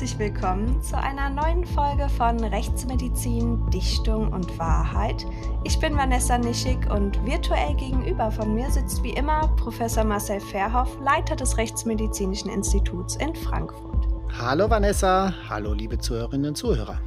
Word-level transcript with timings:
herzlich 0.00 0.18
willkommen 0.18 0.80
zu 0.80 0.96
einer 0.96 1.28
neuen 1.28 1.66
Folge 1.66 2.08
von 2.08 2.42
Rechtsmedizin, 2.42 3.68
Dichtung 3.68 4.32
und 4.32 4.58
Wahrheit. 4.58 5.26
Ich 5.64 5.78
bin 5.78 5.94
Vanessa 5.94 6.38
Nischig 6.38 6.90
und 6.90 7.22
virtuell 7.26 7.74
gegenüber 7.74 8.30
von 8.30 8.54
mir 8.54 8.70
sitzt 8.70 9.02
wie 9.02 9.10
immer 9.10 9.48
Professor 9.58 10.02
Marcel 10.02 10.40
Verhoff, 10.40 10.88
Leiter 11.02 11.36
des 11.36 11.58
Rechtsmedizinischen 11.58 12.50
Instituts 12.50 13.16
in 13.16 13.34
Frankfurt. 13.34 14.08
Hallo 14.40 14.70
Vanessa, 14.70 15.34
hallo 15.50 15.74
liebe 15.74 15.98
Zuhörerinnen 15.98 16.48
und 16.48 16.56
Zuhörer. 16.56 16.98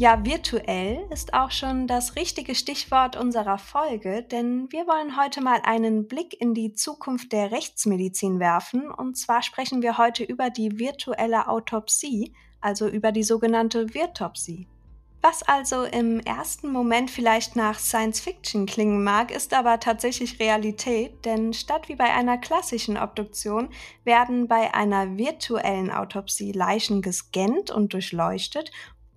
Ja, 0.00 0.24
virtuell 0.24 1.06
ist 1.10 1.34
auch 1.34 1.50
schon 1.50 1.86
das 1.86 2.16
richtige 2.16 2.54
Stichwort 2.54 3.16
unserer 3.16 3.58
Folge, 3.58 4.22
denn 4.22 4.66
wir 4.72 4.86
wollen 4.86 5.22
heute 5.22 5.42
mal 5.42 5.60
einen 5.62 6.08
Blick 6.08 6.40
in 6.40 6.54
die 6.54 6.72
Zukunft 6.72 7.32
der 7.32 7.50
Rechtsmedizin 7.50 8.40
werfen. 8.40 8.90
Und 8.90 9.18
zwar 9.18 9.42
sprechen 9.42 9.82
wir 9.82 9.98
heute 9.98 10.24
über 10.24 10.48
die 10.48 10.78
virtuelle 10.78 11.48
Autopsie, 11.48 12.32
also 12.62 12.88
über 12.88 13.12
die 13.12 13.22
sogenannte 13.22 13.92
Virtopsie. 13.92 14.66
Was 15.20 15.42
also 15.42 15.84
im 15.84 16.20
ersten 16.20 16.72
Moment 16.72 17.10
vielleicht 17.10 17.54
nach 17.54 17.78
Science 17.78 18.20
Fiction 18.20 18.64
klingen 18.64 19.04
mag, 19.04 19.30
ist 19.30 19.52
aber 19.52 19.80
tatsächlich 19.80 20.40
Realität, 20.40 21.26
denn 21.26 21.52
statt 21.52 21.90
wie 21.90 21.96
bei 21.96 22.10
einer 22.10 22.38
klassischen 22.38 22.96
Obduktion 22.96 23.68
werden 24.04 24.48
bei 24.48 24.72
einer 24.72 25.18
virtuellen 25.18 25.90
Autopsie 25.90 26.52
Leichen 26.52 27.02
gescannt 27.02 27.70
und 27.70 27.92
durchleuchtet 27.92 28.70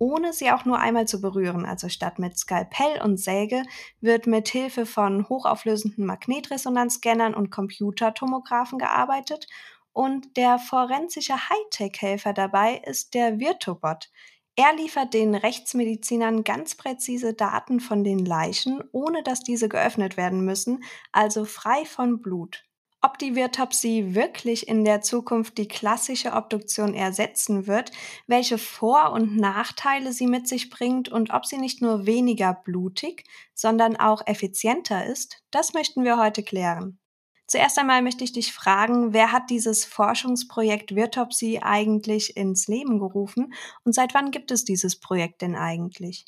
ohne 0.04 0.34
sie 0.34 0.50
auch 0.50 0.66
nur 0.66 0.78
einmal 0.78 1.08
zu 1.08 1.22
berühren. 1.22 1.64
Also 1.64 1.88
statt 1.88 2.18
mit 2.18 2.36
Skalpell 2.36 3.00
und 3.02 3.16
Säge 3.16 3.62
wird 4.02 4.26
mit 4.26 4.48
Hilfe 4.48 4.84
von 4.84 5.30
hochauflösenden 5.30 6.04
Magnetresonanzscannern 6.04 7.32
und 7.32 7.50
Computertomographen 7.50 8.78
gearbeitet 8.78 9.46
und 9.94 10.36
der 10.36 10.58
forensische 10.58 11.48
Hightech-Helfer 11.48 12.34
dabei 12.34 12.82
ist 12.84 13.14
der 13.14 13.40
Virtobot. 13.40 14.10
Er 14.56 14.74
liefert 14.76 15.14
den 15.14 15.34
Rechtsmedizinern 15.34 16.44
ganz 16.44 16.74
präzise 16.74 17.32
Daten 17.32 17.80
von 17.80 18.04
den 18.04 18.18
Leichen, 18.26 18.84
ohne 18.92 19.22
dass 19.22 19.40
diese 19.40 19.70
geöffnet 19.70 20.18
werden 20.18 20.44
müssen, 20.44 20.84
also 21.12 21.46
frei 21.46 21.86
von 21.86 22.20
Blut. 22.20 22.64
Ob 23.04 23.18
die 23.18 23.34
Virtopsie 23.34 24.14
wirklich 24.14 24.66
in 24.66 24.82
der 24.82 25.02
Zukunft 25.02 25.58
die 25.58 25.68
klassische 25.68 26.32
Obduktion 26.32 26.94
ersetzen 26.94 27.66
wird, 27.66 27.92
welche 28.26 28.56
Vor- 28.56 29.12
und 29.12 29.36
Nachteile 29.36 30.10
sie 30.14 30.26
mit 30.26 30.48
sich 30.48 30.70
bringt 30.70 31.10
und 31.10 31.30
ob 31.30 31.44
sie 31.44 31.58
nicht 31.58 31.82
nur 31.82 32.06
weniger 32.06 32.54
blutig, 32.54 33.24
sondern 33.52 33.96
auch 33.96 34.26
effizienter 34.26 35.04
ist, 35.04 35.42
das 35.50 35.74
möchten 35.74 36.02
wir 36.02 36.18
heute 36.18 36.42
klären. 36.42 36.98
Zuerst 37.46 37.78
einmal 37.78 38.00
möchte 38.00 38.24
ich 38.24 38.32
dich 38.32 38.54
fragen, 38.54 39.12
wer 39.12 39.32
hat 39.32 39.50
dieses 39.50 39.84
Forschungsprojekt 39.84 40.94
Virtopsie 40.94 41.60
eigentlich 41.60 42.38
ins 42.38 42.68
Leben 42.68 42.98
gerufen 42.98 43.52
und 43.84 43.94
seit 43.94 44.14
wann 44.14 44.30
gibt 44.30 44.50
es 44.50 44.64
dieses 44.64 44.98
Projekt 44.98 45.42
denn 45.42 45.56
eigentlich? 45.56 46.24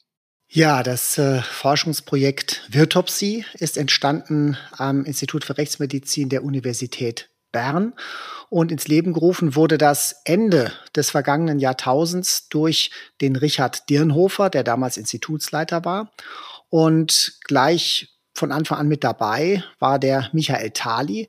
Ja, 0.48 0.82
das 0.82 1.18
äh, 1.18 1.42
Forschungsprojekt 1.42 2.62
Virtopsie 2.68 3.44
ist 3.54 3.76
entstanden 3.76 4.56
am 4.70 5.04
Institut 5.04 5.44
für 5.44 5.58
Rechtsmedizin 5.58 6.28
der 6.28 6.44
Universität 6.44 7.30
Bern 7.50 7.94
und 8.48 8.70
ins 8.70 8.86
Leben 8.86 9.12
gerufen 9.12 9.56
wurde 9.56 9.78
das 9.78 10.20
Ende 10.24 10.72
des 10.94 11.10
vergangenen 11.10 11.58
Jahrtausends 11.58 12.48
durch 12.48 12.90
den 13.20 13.34
Richard 13.34 13.88
Dirnhofer, 13.88 14.50
der 14.50 14.62
damals 14.62 14.96
Institutsleiter 14.96 15.84
war. 15.84 16.12
Und 16.68 17.38
gleich 17.44 18.16
von 18.34 18.52
Anfang 18.52 18.78
an 18.78 18.88
mit 18.88 19.02
dabei 19.04 19.64
war 19.78 19.98
der 19.98 20.28
Michael 20.32 20.70
Thali, 20.70 21.28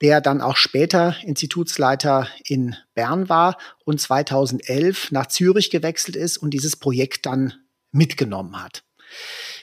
der 0.00 0.20
dann 0.20 0.40
auch 0.40 0.56
später 0.56 1.16
Institutsleiter 1.24 2.28
in 2.46 2.76
Bern 2.94 3.28
war 3.28 3.58
und 3.84 4.00
2011 4.00 5.10
nach 5.10 5.26
Zürich 5.26 5.70
gewechselt 5.70 6.16
ist 6.16 6.38
und 6.38 6.50
dieses 6.50 6.76
Projekt 6.76 7.26
dann 7.26 7.54
mitgenommen 7.94 8.62
hat. 8.62 8.82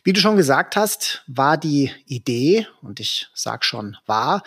Wie 0.03 0.13
du 0.13 0.19
schon 0.19 0.37
gesagt 0.37 0.75
hast, 0.75 1.23
war 1.27 1.57
die 1.57 1.91
Idee, 2.05 2.65
und 2.81 2.99
ich 2.99 3.27
sag 3.35 3.63
schon 3.63 3.97
war, 4.07 4.43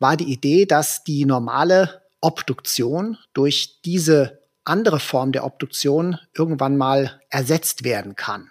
war 0.00 0.16
die 0.16 0.32
Idee, 0.32 0.66
dass 0.66 1.04
die 1.04 1.24
normale 1.24 2.02
Obduktion 2.20 3.18
durch 3.32 3.80
diese 3.84 4.40
andere 4.64 4.98
Form 4.98 5.30
der 5.30 5.44
Obduktion 5.44 6.18
irgendwann 6.34 6.76
mal 6.76 7.20
ersetzt 7.30 7.84
werden 7.84 8.16
kann. 8.16 8.50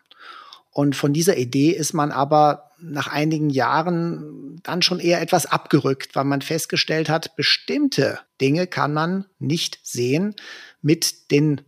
Und 0.72 0.96
von 0.96 1.12
dieser 1.14 1.38
Idee 1.38 1.72
ist 1.72 1.94
man 1.94 2.12
aber 2.12 2.72
nach 2.80 3.08
einigen 3.08 3.50
Jahren 3.50 4.60
dann 4.64 4.82
schon 4.82 5.00
eher 5.00 5.22
etwas 5.22 5.46
abgerückt, 5.46 6.16
weil 6.16 6.26
man 6.26 6.42
festgestellt 6.42 7.10
hat, 7.10 7.36
bestimmte 7.36 8.20
Dinge 8.40 8.68
kann 8.68 8.94
man 8.94 9.26
nicht 9.40 9.80
sehen 9.84 10.36
mit 10.82 11.32
den 11.32 11.62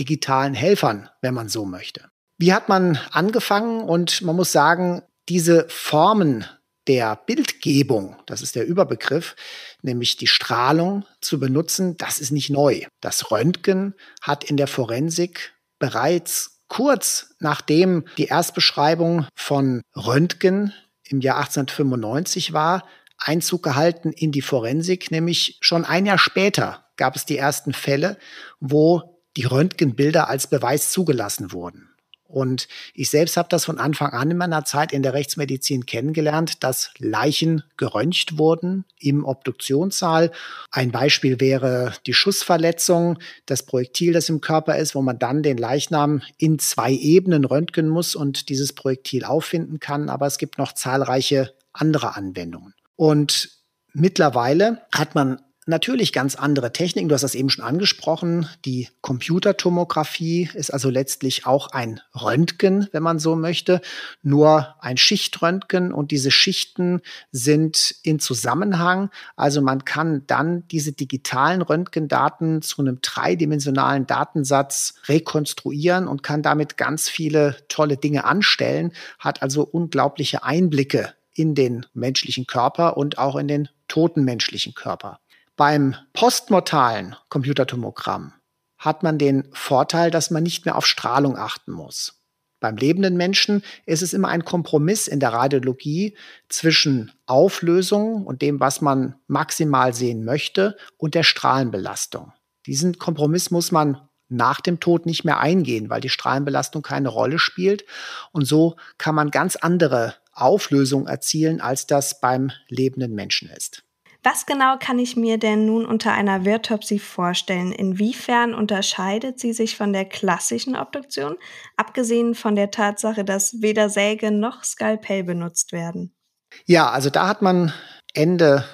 digitalen 0.00 0.54
Helfern, 0.54 1.08
wenn 1.20 1.34
man 1.34 1.48
so 1.48 1.64
möchte. 1.64 2.10
Wie 2.44 2.52
hat 2.52 2.68
man 2.68 2.98
angefangen? 3.10 3.80
Und 3.80 4.20
man 4.20 4.36
muss 4.36 4.52
sagen, 4.52 5.00
diese 5.30 5.66
Formen 5.70 6.44
der 6.86 7.16
Bildgebung, 7.16 8.16
das 8.26 8.42
ist 8.42 8.54
der 8.54 8.66
Überbegriff, 8.66 9.34
nämlich 9.80 10.18
die 10.18 10.26
Strahlung 10.26 11.06
zu 11.22 11.40
benutzen, 11.40 11.96
das 11.96 12.18
ist 12.18 12.32
nicht 12.32 12.50
neu. 12.50 12.82
Das 13.00 13.30
Röntgen 13.30 13.94
hat 14.20 14.44
in 14.44 14.58
der 14.58 14.66
Forensik 14.66 15.54
bereits 15.78 16.60
kurz 16.68 17.34
nachdem 17.38 18.04
die 18.18 18.26
Erstbeschreibung 18.26 19.26
von 19.34 19.80
Röntgen 19.96 20.74
im 21.04 21.22
Jahr 21.22 21.38
1895 21.38 22.52
war, 22.52 22.86
Einzug 23.16 23.62
gehalten 23.62 24.12
in 24.12 24.32
die 24.32 24.42
Forensik, 24.42 25.10
nämlich 25.10 25.56
schon 25.62 25.86
ein 25.86 26.04
Jahr 26.04 26.18
später 26.18 26.84
gab 26.98 27.16
es 27.16 27.24
die 27.24 27.38
ersten 27.38 27.72
Fälle, 27.72 28.18
wo 28.60 29.18
die 29.34 29.46
Röntgenbilder 29.46 30.28
als 30.28 30.46
Beweis 30.46 30.92
zugelassen 30.92 31.50
wurden. 31.50 31.88
Und 32.34 32.66
ich 32.94 33.10
selbst 33.10 33.36
habe 33.36 33.48
das 33.48 33.64
von 33.64 33.78
Anfang 33.78 34.10
an 34.12 34.28
in 34.28 34.36
meiner 34.36 34.64
Zeit 34.64 34.92
in 34.92 35.04
der 35.04 35.14
Rechtsmedizin 35.14 35.86
kennengelernt, 35.86 36.64
dass 36.64 36.90
Leichen 36.98 37.62
geröntgt 37.76 38.38
wurden 38.38 38.84
im 38.98 39.24
Obduktionssaal. 39.24 40.32
Ein 40.72 40.90
Beispiel 40.90 41.38
wäre 41.38 41.92
die 42.06 42.12
Schussverletzung, 42.12 43.20
das 43.46 43.64
Projektil, 43.64 44.12
das 44.12 44.28
im 44.28 44.40
Körper 44.40 44.76
ist, 44.78 44.96
wo 44.96 45.02
man 45.02 45.20
dann 45.20 45.44
den 45.44 45.58
Leichnam 45.58 46.22
in 46.36 46.58
zwei 46.58 46.92
Ebenen 46.92 47.44
röntgen 47.44 47.88
muss 47.88 48.16
und 48.16 48.48
dieses 48.48 48.72
Projektil 48.72 49.24
auffinden 49.24 49.78
kann. 49.78 50.08
Aber 50.08 50.26
es 50.26 50.38
gibt 50.38 50.58
noch 50.58 50.72
zahlreiche 50.72 51.54
andere 51.72 52.16
Anwendungen. 52.16 52.74
Und 52.96 53.50
mittlerweile 53.92 54.82
hat 54.92 55.14
man 55.14 55.40
natürlich 55.66 56.12
ganz 56.12 56.34
andere 56.34 56.72
Techniken. 56.72 57.08
Du 57.08 57.14
hast 57.14 57.22
das 57.22 57.34
eben 57.34 57.50
schon 57.50 57.64
angesprochen. 57.64 58.48
Die 58.64 58.88
Computertomographie 59.00 60.48
ist 60.54 60.72
also 60.72 60.90
letztlich 60.90 61.46
auch 61.46 61.68
ein 61.68 62.00
Röntgen, 62.14 62.88
wenn 62.92 63.02
man 63.02 63.18
so 63.18 63.36
möchte, 63.36 63.80
nur 64.22 64.74
ein 64.80 64.96
Schichtröntgen 64.96 65.92
und 65.92 66.10
diese 66.10 66.30
Schichten 66.30 67.00
sind 67.32 67.94
in 68.02 68.18
Zusammenhang. 68.18 69.10
Also 69.36 69.62
man 69.62 69.84
kann 69.84 70.26
dann 70.26 70.66
diese 70.68 70.92
digitalen 70.92 71.62
Röntgendaten 71.62 72.62
zu 72.62 72.82
einem 72.82 72.98
dreidimensionalen 73.00 74.06
Datensatz 74.06 74.94
rekonstruieren 75.06 76.08
und 76.08 76.22
kann 76.22 76.42
damit 76.42 76.76
ganz 76.76 77.08
viele 77.08 77.56
tolle 77.68 77.96
Dinge 77.96 78.24
anstellen, 78.24 78.92
hat 79.18 79.42
also 79.42 79.62
unglaubliche 79.62 80.44
Einblicke 80.44 81.14
in 81.34 81.54
den 81.54 81.84
menschlichen 81.94 82.46
Körper 82.46 82.96
und 82.96 83.18
auch 83.18 83.36
in 83.36 83.48
den 83.48 83.68
toten 83.88 84.24
menschlichen 84.24 84.74
Körper. 84.74 85.20
Beim 85.56 85.94
postmortalen 86.14 87.14
Computertomogramm 87.28 88.32
hat 88.76 89.04
man 89.04 89.18
den 89.18 89.48
Vorteil, 89.52 90.10
dass 90.10 90.32
man 90.32 90.42
nicht 90.42 90.64
mehr 90.64 90.74
auf 90.74 90.84
Strahlung 90.84 91.38
achten 91.38 91.70
muss. 91.70 92.24
Beim 92.58 92.76
lebenden 92.76 93.16
Menschen 93.16 93.62
ist 93.86 94.02
es 94.02 94.14
immer 94.14 94.28
ein 94.28 94.44
Kompromiss 94.44 95.06
in 95.06 95.20
der 95.20 95.32
Radiologie 95.32 96.16
zwischen 96.48 97.12
Auflösung 97.26 98.26
und 98.26 98.42
dem, 98.42 98.58
was 98.58 98.80
man 98.80 99.14
maximal 99.28 99.94
sehen 99.94 100.24
möchte, 100.24 100.76
und 100.96 101.14
der 101.14 101.22
Strahlenbelastung. 101.22 102.32
Diesen 102.66 102.98
Kompromiss 102.98 103.52
muss 103.52 103.70
man 103.70 104.08
nach 104.28 104.60
dem 104.60 104.80
Tod 104.80 105.06
nicht 105.06 105.24
mehr 105.24 105.38
eingehen, 105.38 105.88
weil 105.88 106.00
die 106.00 106.08
Strahlenbelastung 106.08 106.82
keine 106.82 107.10
Rolle 107.10 107.38
spielt. 107.38 107.84
Und 108.32 108.44
so 108.44 108.74
kann 108.98 109.14
man 109.14 109.30
ganz 109.30 109.54
andere 109.54 110.16
Auflösungen 110.32 111.06
erzielen, 111.06 111.60
als 111.60 111.86
das 111.86 112.20
beim 112.20 112.50
lebenden 112.68 113.14
Menschen 113.14 113.50
ist. 113.50 113.83
Was 114.24 114.46
genau 114.46 114.78
kann 114.78 114.98
ich 114.98 115.16
mir 115.16 115.36
denn 115.36 115.66
nun 115.66 115.84
unter 115.84 116.14
einer 116.14 116.46
Virtopsie 116.46 116.98
vorstellen? 116.98 117.72
Inwiefern 117.72 118.54
unterscheidet 118.54 119.38
sie 119.38 119.52
sich 119.52 119.76
von 119.76 119.92
der 119.92 120.06
klassischen 120.06 120.76
Obduktion, 120.76 121.36
abgesehen 121.76 122.34
von 122.34 122.56
der 122.56 122.70
Tatsache, 122.70 123.22
dass 123.22 123.60
weder 123.60 123.90
Säge 123.90 124.30
noch 124.30 124.64
Skalpell 124.64 125.24
benutzt 125.24 125.72
werden? 125.72 126.16
Ja, 126.64 126.88
also 126.90 127.10
da 127.10 127.28
hat 127.28 127.42
man 127.42 127.74
Ende 128.14 128.64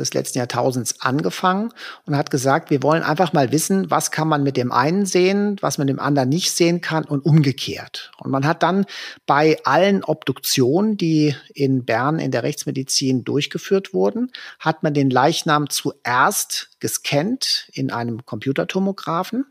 des 0.00 0.14
letzten 0.14 0.38
Jahrtausends 0.38 1.00
angefangen 1.00 1.72
und 2.06 2.16
hat 2.16 2.30
gesagt, 2.30 2.70
wir 2.70 2.82
wollen 2.82 3.02
einfach 3.02 3.32
mal 3.32 3.52
wissen, 3.52 3.90
was 3.90 4.10
kann 4.10 4.28
man 4.28 4.42
mit 4.42 4.56
dem 4.56 4.72
einen 4.72 5.06
sehen, 5.06 5.56
was 5.60 5.78
man 5.78 5.86
dem 5.86 5.98
anderen 5.98 6.28
nicht 6.28 6.52
sehen 6.52 6.80
kann 6.80 7.04
und 7.04 7.24
umgekehrt. 7.24 8.12
Und 8.18 8.30
man 8.30 8.46
hat 8.46 8.62
dann 8.62 8.86
bei 9.26 9.58
allen 9.64 10.04
Obduktionen, 10.04 10.96
die 10.96 11.34
in 11.54 11.84
Bern 11.84 12.18
in 12.18 12.30
der 12.30 12.42
Rechtsmedizin 12.42 13.24
durchgeführt 13.24 13.92
wurden, 13.92 14.32
hat 14.58 14.82
man 14.82 14.94
den 14.94 15.10
Leichnam 15.10 15.70
zuerst 15.70 16.70
gescannt 16.80 17.68
in 17.72 17.90
einem 17.90 18.24
Computertomographen. 18.24 19.46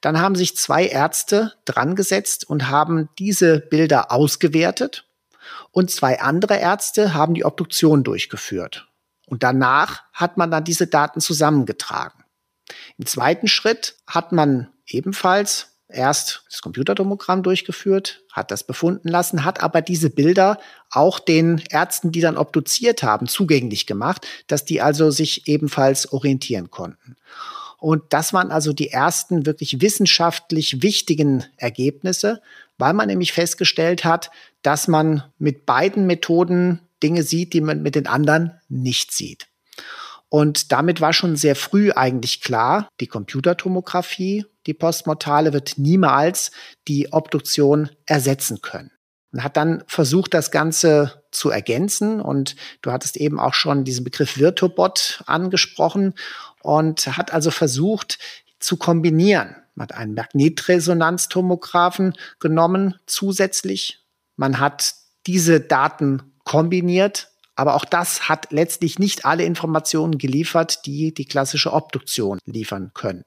Dann 0.00 0.20
haben 0.20 0.34
sich 0.34 0.56
zwei 0.56 0.86
Ärzte 0.86 1.52
dran 1.64 1.94
gesetzt 1.94 2.48
und 2.48 2.68
haben 2.68 3.08
diese 3.18 3.60
Bilder 3.60 4.10
ausgewertet. 4.10 5.06
Und 5.70 5.90
zwei 5.90 6.20
andere 6.20 6.58
Ärzte 6.58 7.14
haben 7.14 7.34
die 7.34 7.44
Obduktion 7.44 8.04
durchgeführt. 8.04 8.86
Und 9.26 9.42
danach 9.42 10.02
hat 10.12 10.36
man 10.36 10.50
dann 10.50 10.64
diese 10.64 10.86
Daten 10.86 11.20
zusammengetragen. 11.20 12.24
Im 12.98 13.06
zweiten 13.06 13.48
Schritt 13.48 13.96
hat 14.06 14.32
man 14.32 14.68
ebenfalls 14.86 15.74
erst 15.88 16.44
das 16.50 16.62
Computertomogramm 16.62 17.42
durchgeführt, 17.42 18.22
hat 18.32 18.50
das 18.50 18.64
befunden 18.64 19.08
lassen, 19.08 19.44
hat 19.44 19.62
aber 19.62 19.80
diese 19.82 20.10
Bilder 20.10 20.58
auch 20.90 21.18
den 21.18 21.62
Ärzten, 21.70 22.10
die 22.10 22.20
dann 22.20 22.36
obduziert 22.36 23.02
haben, 23.02 23.26
zugänglich 23.26 23.86
gemacht, 23.86 24.26
dass 24.46 24.64
die 24.64 24.80
also 24.80 25.10
sich 25.10 25.46
ebenfalls 25.46 26.12
orientieren 26.12 26.70
konnten. 26.70 27.16
Und 27.78 28.02
das 28.10 28.32
waren 28.32 28.50
also 28.50 28.72
die 28.72 28.90
ersten 28.90 29.46
wirklich 29.46 29.80
wissenschaftlich 29.80 30.82
wichtigen 30.82 31.44
Ergebnisse, 31.58 32.40
weil 32.78 32.94
man 32.94 33.08
nämlich 33.08 33.32
festgestellt 33.32 34.04
hat, 34.04 34.30
dass 34.62 34.88
man 34.88 35.22
mit 35.38 35.66
beiden 35.66 36.06
Methoden 36.06 36.80
Dinge 37.04 37.22
sieht, 37.22 37.52
die 37.52 37.60
man 37.60 37.82
mit 37.82 37.94
den 37.94 38.06
anderen 38.06 38.52
nicht 38.68 39.12
sieht. 39.12 39.46
Und 40.30 40.72
damit 40.72 41.02
war 41.02 41.12
schon 41.12 41.36
sehr 41.36 41.54
früh 41.54 41.92
eigentlich 41.92 42.40
klar, 42.40 42.88
die 42.98 43.06
Computertomographie, 43.06 44.46
die 44.66 44.74
postmortale, 44.74 45.52
wird 45.52 45.74
niemals 45.76 46.50
die 46.88 47.12
Obduktion 47.12 47.90
ersetzen 48.06 48.62
können. 48.62 48.90
Man 49.30 49.44
hat 49.44 49.56
dann 49.56 49.84
versucht, 49.86 50.32
das 50.32 50.50
Ganze 50.50 51.22
zu 51.30 51.50
ergänzen 51.50 52.20
und 52.20 52.56
du 52.82 52.90
hattest 52.90 53.16
eben 53.16 53.38
auch 53.38 53.54
schon 53.54 53.84
diesen 53.84 54.02
Begriff 54.02 54.38
Virtobot 54.38 55.22
angesprochen 55.26 56.14
und 56.62 57.06
hat 57.16 57.32
also 57.32 57.50
versucht 57.50 58.18
zu 58.60 58.76
kombinieren. 58.76 59.56
Man 59.74 59.88
hat 59.88 59.96
einen 59.96 60.14
Magnetresonanztomographen 60.14 62.14
genommen 62.40 62.94
zusätzlich. 63.06 64.04
Man 64.36 64.58
hat 64.58 64.94
diese 65.26 65.60
Daten 65.60 66.33
kombiniert. 66.54 67.30
Aber 67.56 67.74
auch 67.74 67.84
das 67.84 68.28
hat 68.28 68.48
letztlich 68.50 68.98
nicht 68.98 69.24
alle 69.24 69.44
Informationen 69.44 70.18
geliefert, 70.18 70.86
die 70.86 71.12
die 71.12 71.24
klassische 71.24 71.72
Obduktion 71.72 72.38
liefern 72.46 72.92
können. 72.94 73.24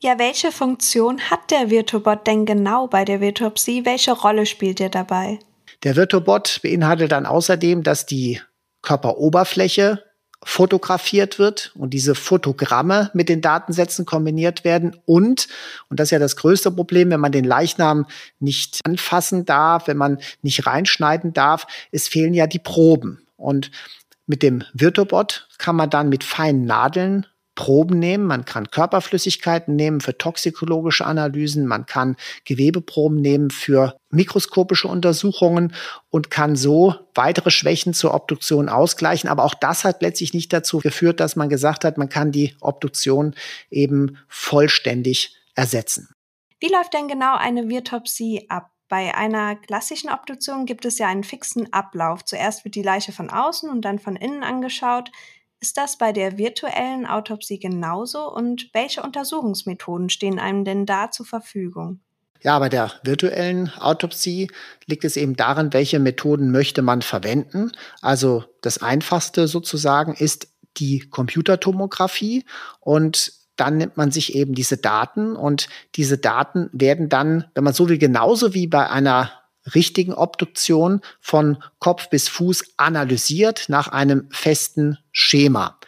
Ja, 0.00 0.18
welche 0.18 0.50
Funktion 0.50 1.20
hat 1.30 1.50
der 1.50 1.68
Virtobot 1.70 2.26
denn 2.26 2.46
genau 2.46 2.86
bei 2.86 3.04
der 3.04 3.20
Virtopsie? 3.20 3.84
Welche 3.84 4.12
Rolle 4.12 4.46
spielt 4.46 4.80
er 4.80 4.88
dabei? 4.88 5.38
Der 5.82 5.96
Virtobot 5.96 6.60
beinhaltet 6.62 7.12
dann 7.12 7.26
außerdem, 7.26 7.82
dass 7.82 8.06
die 8.06 8.40
Körperoberfläche 8.82 10.02
fotografiert 10.42 11.38
wird 11.38 11.72
und 11.74 11.90
diese 11.90 12.14
Fotogramme 12.14 13.10
mit 13.12 13.28
den 13.28 13.42
Datensätzen 13.42 14.06
kombiniert 14.06 14.64
werden 14.64 14.96
und, 15.04 15.48
und 15.88 16.00
das 16.00 16.08
ist 16.08 16.12
ja 16.12 16.18
das 16.18 16.36
größte 16.36 16.70
Problem, 16.70 17.10
wenn 17.10 17.20
man 17.20 17.32
den 17.32 17.44
Leichnam 17.44 18.06
nicht 18.38 18.80
anfassen 18.84 19.44
darf, 19.44 19.86
wenn 19.86 19.98
man 19.98 20.18
nicht 20.42 20.66
reinschneiden 20.66 21.34
darf, 21.34 21.66
es 21.92 22.08
fehlen 22.08 22.32
ja 22.32 22.46
die 22.46 22.58
Proben. 22.58 23.26
Und 23.36 23.70
mit 24.26 24.42
dem 24.42 24.64
Virtobot 24.72 25.48
kann 25.58 25.76
man 25.76 25.90
dann 25.90 26.08
mit 26.08 26.24
feinen 26.24 26.64
Nadeln 26.64 27.26
Proben 27.54 27.98
nehmen, 27.98 28.26
man 28.26 28.44
kann 28.44 28.70
Körperflüssigkeiten 28.70 29.76
nehmen 29.76 30.00
für 30.00 30.16
toxikologische 30.16 31.04
Analysen, 31.04 31.66
man 31.66 31.84
kann 31.84 32.16
Gewebeproben 32.44 33.20
nehmen 33.20 33.50
für 33.50 33.96
mikroskopische 34.10 34.88
Untersuchungen 34.88 35.74
und 36.10 36.30
kann 36.30 36.56
so 36.56 36.94
weitere 37.14 37.50
Schwächen 37.50 37.92
zur 37.92 38.14
Obduktion 38.14 38.68
ausgleichen. 38.68 39.28
Aber 39.28 39.44
auch 39.44 39.54
das 39.54 39.84
hat 39.84 40.00
letztlich 40.00 40.32
nicht 40.32 40.52
dazu 40.52 40.78
geführt, 40.78 41.20
dass 41.20 41.36
man 41.36 41.48
gesagt 41.48 41.84
hat, 41.84 41.98
man 41.98 42.08
kann 42.08 42.32
die 42.32 42.54
Obduktion 42.60 43.34
eben 43.70 44.18
vollständig 44.28 45.36
ersetzen. 45.54 46.08
Wie 46.60 46.72
läuft 46.72 46.94
denn 46.94 47.08
genau 47.08 47.36
eine 47.36 47.68
Virtopsie 47.68 48.46
ab? 48.48 48.70
Bei 48.88 49.14
einer 49.14 49.54
klassischen 49.54 50.10
Obduktion 50.10 50.66
gibt 50.66 50.84
es 50.84 50.98
ja 50.98 51.06
einen 51.06 51.22
fixen 51.22 51.72
Ablauf. 51.72 52.24
Zuerst 52.24 52.64
wird 52.64 52.74
die 52.74 52.82
Leiche 52.82 53.12
von 53.12 53.30
außen 53.30 53.70
und 53.70 53.82
dann 53.82 54.00
von 54.00 54.16
innen 54.16 54.42
angeschaut. 54.42 55.12
Ist 55.60 55.76
das 55.76 55.98
bei 55.98 56.12
der 56.12 56.38
virtuellen 56.38 57.06
Autopsie 57.06 57.58
genauso 57.58 58.32
und 58.32 58.70
welche 58.72 59.02
Untersuchungsmethoden 59.02 60.08
stehen 60.08 60.38
einem 60.38 60.64
denn 60.64 60.86
da 60.86 61.10
zur 61.10 61.26
Verfügung? 61.26 62.00
Ja, 62.42 62.58
bei 62.58 62.70
der 62.70 62.92
virtuellen 63.02 63.70
Autopsie 63.78 64.50
liegt 64.86 65.04
es 65.04 65.18
eben 65.18 65.36
daran, 65.36 65.74
welche 65.74 65.98
Methoden 65.98 66.50
möchte 66.50 66.80
man 66.80 67.02
verwenden. 67.02 67.72
Also 68.00 68.44
das 68.62 68.80
einfachste 68.80 69.46
sozusagen 69.46 70.14
ist 70.14 70.48
die 70.78 71.00
Computertomographie 71.10 72.46
und 72.80 73.32
dann 73.56 73.76
nimmt 73.76 73.98
man 73.98 74.10
sich 74.10 74.34
eben 74.34 74.54
diese 74.54 74.78
Daten 74.78 75.36
und 75.36 75.68
diese 75.96 76.16
Daten 76.16 76.70
werden 76.72 77.10
dann, 77.10 77.44
wenn 77.54 77.64
man 77.64 77.74
so 77.74 77.90
will, 77.90 77.98
genauso 77.98 78.54
wie 78.54 78.66
bei 78.66 78.88
einer 78.88 79.30
richtigen 79.74 80.14
Obduktion 80.14 81.00
von 81.20 81.62
Kopf 81.78 82.08
bis 82.10 82.28
Fuß 82.28 82.74
analysiert 82.76 83.66
nach 83.68 83.88
einem 83.88 84.28
festen 84.30 84.98
Schema. 85.12 85.78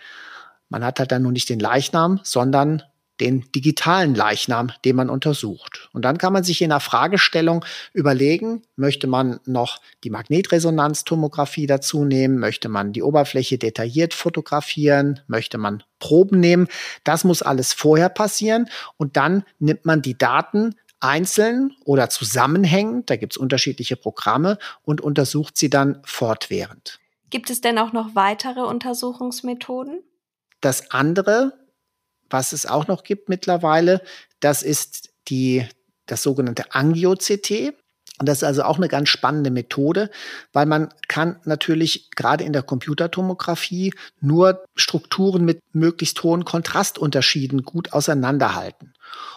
Man 0.68 0.84
hat 0.84 0.98
halt 0.98 1.12
dann 1.12 1.22
nur 1.22 1.32
nicht 1.32 1.48
den 1.48 1.60
Leichnam, 1.60 2.20
sondern 2.22 2.82
den 3.20 3.44
digitalen 3.54 4.14
Leichnam, 4.14 4.72
den 4.84 4.96
man 4.96 5.10
untersucht. 5.10 5.88
Und 5.92 6.04
dann 6.04 6.18
kann 6.18 6.32
man 6.32 6.42
sich 6.42 6.60
in 6.60 6.70
der 6.70 6.80
Fragestellung 6.80 7.64
überlegen, 7.92 8.62
möchte 8.74 9.06
man 9.06 9.38
noch 9.44 9.80
die 10.02 10.10
Magnetresonanztomographie 10.10 11.66
dazu 11.66 12.04
nehmen, 12.04 12.38
möchte 12.38 12.68
man 12.68 12.92
die 12.92 13.02
Oberfläche 13.02 13.58
detailliert 13.58 14.12
fotografieren, 14.14 15.20
möchte 15.28 15.56
man 15.56 15.84
Proben 16.00 16.40
nehmen. 16.40 16.66
Das 17.04 17.22
muss 17.22 17.42
alles 17.42 17.72
vorher 17.72 18.08
passieren 18.08 18.68
und 18.96 19.16
dann 19.16 19.44
nimmt 19.60 19.84
man 19.84 20.02
die 20.02 20.18
Daten 20.18 20.74
einzeln 21.02 21.74
oder 21.84 22.08
zusammenhängend, 22.08 23.10
da 23.10 23.16
gibt 23.16 23.34
es 23.34 23.36
unterschiedliche 23.36 23.96
Programme 23.96 24.58
und 24.82 25.00
untersucht 25.00 25.56
sie 25.56 25.70
dann 25.70 26.00
fortwährend. 26.04 27.00
Gibt 27.30 27.50
es 27.50 27.60
denn 27.60 27.78
auch 27.78 27.92
noch 27.92 28.14
weitere 28.14 28.60
Untersuchungsmethoden? 28.60 30.02
Das 30.60 30.90
andere, 30.90 31.52
was 32.30 32.52
es 32.52 32.66
auch 32.66 32.86
noch 32.86 33.04
gibt 33.04 33.28
mittlerweile, 33.28 34.02
das 34.40 34.62
ist 34.62 35.12
die, 35.28 35.66
das 36.06 36.22
sogenannte 36.22 36.74
Angio-CT. 36.74 37.74
Und 38.22 38.26
das 38.26 38.38
ist 38.38 38.44
also 38.44 38.62
auch 38.62 38.76
eine 38.76 38.86
ganz 38.86 39.08
spannende 39.08 39.50
Methode, 39.50 40.08
weil 40.52 40.64
man 40.64 40.90
kann 41.08 41.40
natürlich 41.44 42.08
gerade 42.12 42.44
in 42.44 42.52
der 42.52 42.62
Computertomographie 42.62 43.92
nur 44.20 44.62
Strukturen 44.76 45.44
mit 45.44 45.58
möglichst 45.72 46.22
hohen 46.22 46.44
Kontrastunterschieden 46.44 47.64
gut 47.64 47.92
auseinanderhalten. 47.92 48.94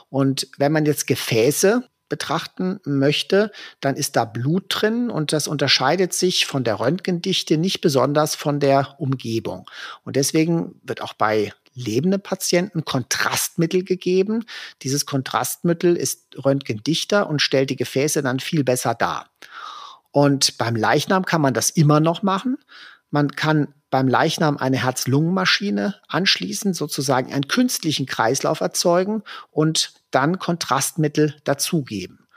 Und 0.10 0.50
wenn 0.60 0.72
man 0.72 0.86
jetzt 0.86 1.08
Gefäße 1.08 1.82
betrachten 2.10 2.80
möchte, 2.86 3.52
dann 3.82 3.96
ist 3.96 4.18
da 4.18 4.24
Blut 4.24 4.66
drin 4.70 5.10
und 5.10 5.34
das 5.34 5.48
unterscheidet 5.48 6.14
sich 6.14 6.46
von 6.46 6.64
der 6.64 6.80
Röntgendichte 6.80 7.58
nicht 7.58 7.82
besonders 7.82 8.36
von 8.36 8.60
der 8.60 8.94
Umgebung. 9.00 9.68
Und 10.04 10.16
deswegen 10.16 10.80
wird 10.84 11.02
auch 11.02 11.14
bei 11.14 11.52
lebenden 11.76 12.22
Patienten 12.22 12.86
Kontrastmittel 12.86 13.84
gegeben. 13.84 14.46
Dieses 14.82 15.06
Kontrastmittel 15.06 15.96
ist 15.96 16.44
röntgendichter 16.44 17.30
und 17.30 17.42
stellt 17.42 17.70
die 17.70 17.76
Gefäße 17.76 18.24
dann 18.24 18.40
viel 18.40 18.64
besser 18.64 18.96
dar. 18.96 19.30
Und 20.12 20.58
beim 20.58 20.76
Leichnam 20.76 21.26
kann 21.26 21.42
man 21.42 21.54
das 21.54 21.70
immer 21.70 22.00
noch 22.00 22.24
machen. 22.24 22.58
Man 23.12 23.32
kann 23.32 23.74
beim 23.90 24.08
Leichnam 24.08 24.58
eine 24.58 24.84
Herz-Lungen-Maschine 24.84 25.96
anschließen, 26.08 26.74
sozusagen 26.74 27.32
einen 27.32 27.48
künstlichen 27.48 28.06
Kreislauf 28.06 28.62
erzeugen 28.62 29.24
und 29.52 29.94
dann 30.12 30.40
Kontrastmittel 30.40 31.36
dazugeben. 31.44 32.28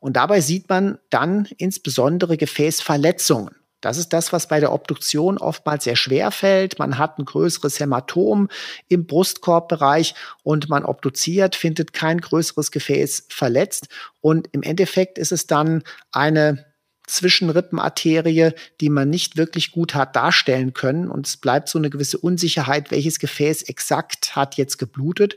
Und 0.00 0.16
dabei 0.16 0.40
sieht 0.40 0.68
man 0.68 0.98
dann 1.10 1.48
insbesondere 1.56 2.36
Gefäßverletzungen. 2.36 3.57
Das 3.80 3.96
ist 3.96 4.12
das, 4.12 4.32
was 4.32 4.48
bei 4.48 4.60
der 4.60 4.72
Obduktion 4.72 5.38
oftmals 5.38 5.84
sehr 5.84 5.96
schwer 5.96 6.30
fällt. 6.30 6.78
Man 6.78 6.98
hat 6.98 7.18
ein 7.18 7.24
größeres 7.24 7.78
Hämatom 7.78 8.48
im 8.88 9.06
Brustkorbbereich 9.06 10.14
und 10.42 10.68
man 10.68 10.84
obduziert, 10.84 11.54
findet 11.54 11.92
kein 11.92 12.20
größeres 12.20 12.70
Gefäß 12.70 13.26
verletzt. 13.28 13.88
Und 14.20 14.48
im 14.52 14.62
Endeffekt 14.62 15.18
ist 15.18 15.32
es 15.32 15.46
dann 15.46 15.84
eine 16.10 16.66
Zwischenrippenarterie, 17.08 18.52
die 18.80 18.90
man 18.90 19.10
nicht 19.10 19.36
wirklich 19.36 19.72
gut 19.72 19.94
hat 19.94 20.14
darstellen 20.14 20.74
können. 20.74 21.08
Und 21.08 21.26
es 21.26 21.36
bleibt 21.36 21.68
so 21.68 21.78
eine 21.78 21.90
gewisse 21.90 22.18
Unsicherheit, 22.18 22.90
welches 22.90 23.18
Gefäß 23.18 23.62
exakt 23.62 24.36
hat 24.36 24.56
jetzt 24.56 24.78
geblutet. 24.78 25.36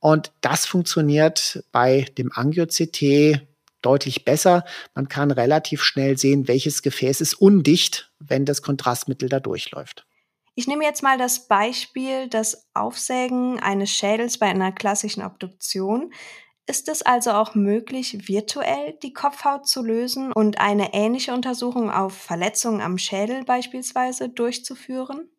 Und 0.00 0.32
das 0.40 0.66
funktioniert 0.66 1.64
bei 1.72 2.06
dem 2.16 2.30
Angio-CT 2.32 3.40
deutlich 3.82 4.24
besser. 4.24 4.64
Man 4.94 5.08
kann 5.08 5.30
relativ 5.30 5.82
schnell 5.82 6.18
sehen, 6.18 6.48
welches 6.48 6.82
Gefäß 6.82 7.20
ist 7.20 7.34
undicht, 7.34 8.12
wenn 8.18 8.44
das 8.44 8.62
Kontrastmittel 8.62 9.28
da 9.28 9.40
durchläuft. 9.40 10.06
Ich 10.54 10.66
nehme 10.66 10.84
jetzt 10.84 11.04
mal 11.04 11.18
das 11.18 11.46
Beispiel, 11.46 12.28
das 12.28 12.66
Aufsägen 12.74 13.60
eines 13.60 13.90
Schädels 13.90 14.38
bei 14.38 14.46
einer 14.46 14.72
klassischen 14.72 15.22
Obduktion. 15.22 16.12
Ist 16.66 16.88
es 16.88 17.02
also 17.02 17.30
auch 17.30 17.54
möglich, 17.54 18.28
virtuell 18.28 18.98
die 19.02 19.12
Kopfhaut 19.12 19.68
zu 19.68 19.82
lösen 19.82 20.32
und 20.32 20.60
eine 20.60 20.94
ähnliche 20.94 21.32
Untersuchung 21.32 21.90
auf 21.90 22.12
Verletzungen 22.12 22.80
am 22.80 22.98
Schädel 22.98 23.44
beispielsweise 23.44 24.28
durchzuführen? 24.28 25.30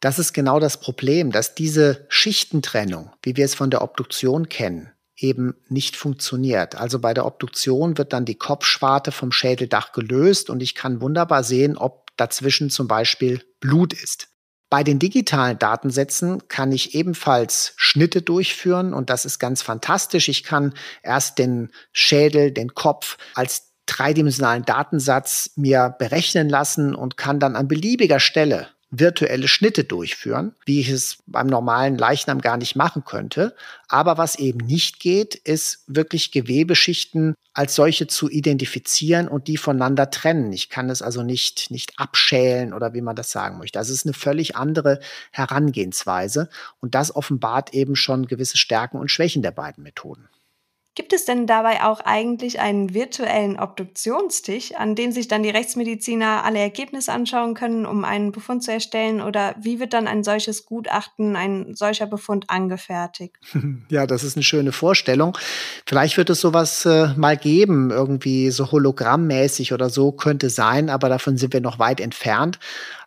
Das 0.00 0.18
ist 0.18 0.32
genau 0.32 0.58
das 0.60 0.80
Problem, 0.80 1.30
dass 1.30 1.54
diese 1.54 2.04
Schichtentrennung, 2.08 3.12
wie 3.22 3.36
wir 3.36 3.44
es 3.44 3.54
von 3.54 3.70
der 3.70 3.82
Obduktion 3.82 4.48
kennen, 4.48 4.90
eben 5.16 5.54
nicht 5.68 5.96
funktioniert. 5.96 6.74
Also 6.74 6.98
bei 6.98 7.14
der 7.14 7.26
Obduktion 7.26 7.98
wird 7.98 8.12
dann 8.12 8.24
die 8.24 8.34
Kopfschwarte 8.36 9.12
vom 9.12 9.32
Schädeldach 9.32 9.92
gelöst 9.92 10.50
und 10.50 10.62
ich 10.62 10.74
kann 10.74 11.00
wunderbar 11.00 11.42
sehen, 11.42 11.76
ob 11.76 12.16
dazwischen 12.16 12.70
zum 12.70 12.88
Beispiel 12.88 13.42
Blut 13.60 13.92
ist. 13.92 14.28
Bei 14.68 14.82
den 14.82 14.98
digitalen 14.98 15.58
Datensätzen 15.58 16.48
kann 16.48 16.72
ich 16.72 16.94
ebenfalls 16.94 17.72
Schnitte 17.76 18.20
durchführen 18.20 18.94
und 18.94 19.10
das 19.10 19.24
ist 19.24 19.38
ganz 19.38 19.62
fantastisch. 19.62 20.28
Ich 20.28 20.42
kann 20.42 20.74
erst 21.02 21.38
den 21.38 21.70
Schädel, 21.92 22.50
den 22.50 22.74
Kopf 22.74 23.16
als 23.34 23.72
dreidimensionalen 23.86 24.64
Datensatz 24.64 25.52
mir 25.54 25.94
berechnen 25.96 26.48
lassen 26.48 26.96
und 26.96 27.16
kann 27.16 27.38
dann 27.38 27.54
an 27.54 27.68
beliebiger 27.68 28.18
Stelle 28.18 28.68
virtuelle 28.98 29.48
Schnitte 29.48 29.84
durchführen, 29.84 30.54
wie 30.64 30.80
ich 30.80 30.88
es 30.88 31.18
beim 31.26 31.46
normalen 31.46 31.98
Leichnam 31.98 32.40
gar 32.40 32.56
nicht 32.56 32.76
machen 32.76 33.04
könnte. 33.04 33.54
Aber 33.88 34.18
was 34.18 34.36
eben 34.36 34.64
nicht 34.66 35.00
geht, 35.00 35.34
ist 35.34 35.84
wirklich 35.86 36.32
Gewebeschichten 36.32 37.34
als 37.52 37.74
solche 37.74 38.06
zu 38.06 38.28
identifizieren 38.28 39.28
und 39.28 39.48
die 39.48 39.56
voneinander 39.56 40.10
trennen. 40.10 40.52
Ich 40.52 40.68
kann 40.68 40.90
es 40.90 41.00
also 41.00 41.22
nicht, 41.22 41.70
nicht 41.70 41.98
abschälen 41.98 42.74
oder 42.74 42.92
wie 42.92 43.00
man 43.00 43.16
das 43.16 43.30
sagen 43.30 43.58
möchte. 43.58 43.78
Also 43.78 43.92
es 43.92 44.00
ist 44.00 44.06
eine 44.06 44.12
völlig 44.12 44.56
andere 44.56 45.00
Herangehensweise 45.30 46.50
und 46.80 46.94
das 46.94 47.14
offenbart 47.14 47.72
eben 47.72 47.96
schon 47.96 48.26
gewisse 48.26 48.58
Stärken 48.58 48.98
und 48.98 49.10
Schwächen 49.10 49.42
der 49.42 49.52
beiden 49.52 49.82
Methoden. 49.82 50.28
Gibt 50.96 51.12
es 51.12 51.26
denn 51.26 51.46
dabei 51.46 51.84
auch 51.84 52.00
eigentlich 52.00 52.58
einen 52.58 52.94
virtuellen 52.94 53.58
Obduktionstisch, 53.60 54.74
an 54.74 54.94
dem 54.94 55.12
sich 55.12 55.28
dann 55.28 55.42
die 55.42 55.50
Rechtsmediziner 55.50 56.42
alle 56.42 56.58
Ergebnisse 56.58 57.12
anschauen 57.12 57.52
können, 57.52 57.84
um 57.84 58.06
einen 58.06 58.32
Befund 58.32 58.64
zu 58.64 58.72
erstellen? 58.72 59.20
Oder 59.20 59.54
wie 59.60 59.78
wird 59.78 59.92
dann 59.92 60.08
ein 60.08 60.24
solches 60.24 60.64
Gutachten, 60.64 61.36
ein 61.36 61.74
solcher 61.74 62.06
Befund 62.06 62.48
angefertigt? 62.48 63.36
Ja, 63.90 64.06
das 64.06 64.24
ist 64.24 64.36
eine 64.36 64.42
schöne 64.42 64.72
Vorstellung. 64.72 65.36
Vielleicht 65.86 66.16
wird 66.16 66.30
es 66.30 66.40
sowas 66.40 66.86
äh, 66.86 67.08
mal 67.16 67.36
geben, 67.36 67.90
irgendwie 67.90 68.50
so 68.50 68.72
hologrammmäßig 68.72 69.72
oder 69.72 69.90
so 69.90 70.12
könnte 70.12 70.48
sein, 70.50 70.88
aber 70.88 71.08
davon 71.08 71.36
sind 71.36 71.52
wir 71.52 71.60
noch 71.60 71.78
weit 71.78 72.00
entfernt. 72.00 72.58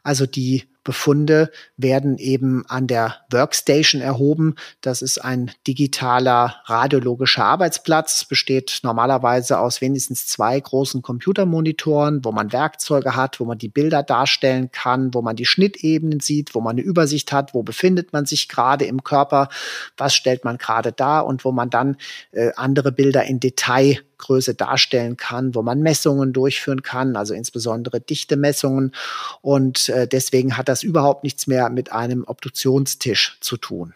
Also 0.03 0.25
die 0.25 0.69
Befunde 0.84 1.52
werden 1.78 2.18
eben 2.18 2.66
an 2.68 2.88
der 2.88 3.18
Workstation 3.30 4.02
erhoben. 4.02 4.56
Das 4.82 5.02
ist 5.02 5.18
ein 5.18 5.52
digitaler 5.68 6.56
radiologischer 6.66 7.44
Arbeitsplatz, 7.44 8.26
besteht 8.26 8.80
normalerweise 8.84 9.60
aus 9.60 9.82
wenigstens 9.82 10.28
zwei 10.28 10.60
großen 10.60 11.02
Computermonitoren, 11.02 12.24
wo 12.24 12.32
man 12.32 12.54
Werkzeuge 12.54 13.16
hat, 13.16 13.40
wo 13.40 13.46
man 13.46 13.58
die 13.58 13.70
Bilder 13.70 14.04
darstellen 14.04 14.72
kann, 14.72 15.14
wo 15.14 15.22
man 15.22 15.36
die 15.36 15.46
Schnittebenen 15.46 16.20
sieht, 16.20 16.56
wo 16.56 16.62
man 16.62 16.78
eine 16.78 16.82
Übersicht 16.82 17.32
hat, 17.32 17.54
wo 17.54 17.64
befindet 17.64 18.14
man 18.14 18.26
sich 18.26 18.48
gerade 18.48 18.86
im 18.86 19.04
Körper, 19.04 19.50
was 19.98 20.16
stellt 20.16 20.46
man 20.46 20.58
gerade 20.58 20.92
da 20.92 21.20
und 21.20 21.46
wo 21.46 21.52
man 21.52 21.70
dann 21.70 21.98
äh, 22.32 22.52
andere 22.56 22.92
Bilder 22.92 23.26
in 23.26 23.40
Detail 23.40 24.00
Größe 24.20 24.54
darstellen 24.54 25.18
kann, 25.18 25.56
wo 25.56 25.64
man 25.64 25.82
Messungen 25.82 26.32
durchführen 26.34 26.84
kann, 26.84 27.16
also 27.16 27.34
insbesondere 27.34 28.00
Dichtemessungen. 28.00 28.94
Und 29.42 29.90
äh, 29.90 30.08
deswegen 30.08 30.58
hat 30.58 30.70
das 30.70 30.79
überhaupt 30.84 31.24
nichts 31.24 31.48
mehr 31.48 31.70
mit 31.70 31.92
einem 31.92 32.24
Obduktionstisch 32.26 33.38
zu 33.42 33.58
tun. 33.58 33.94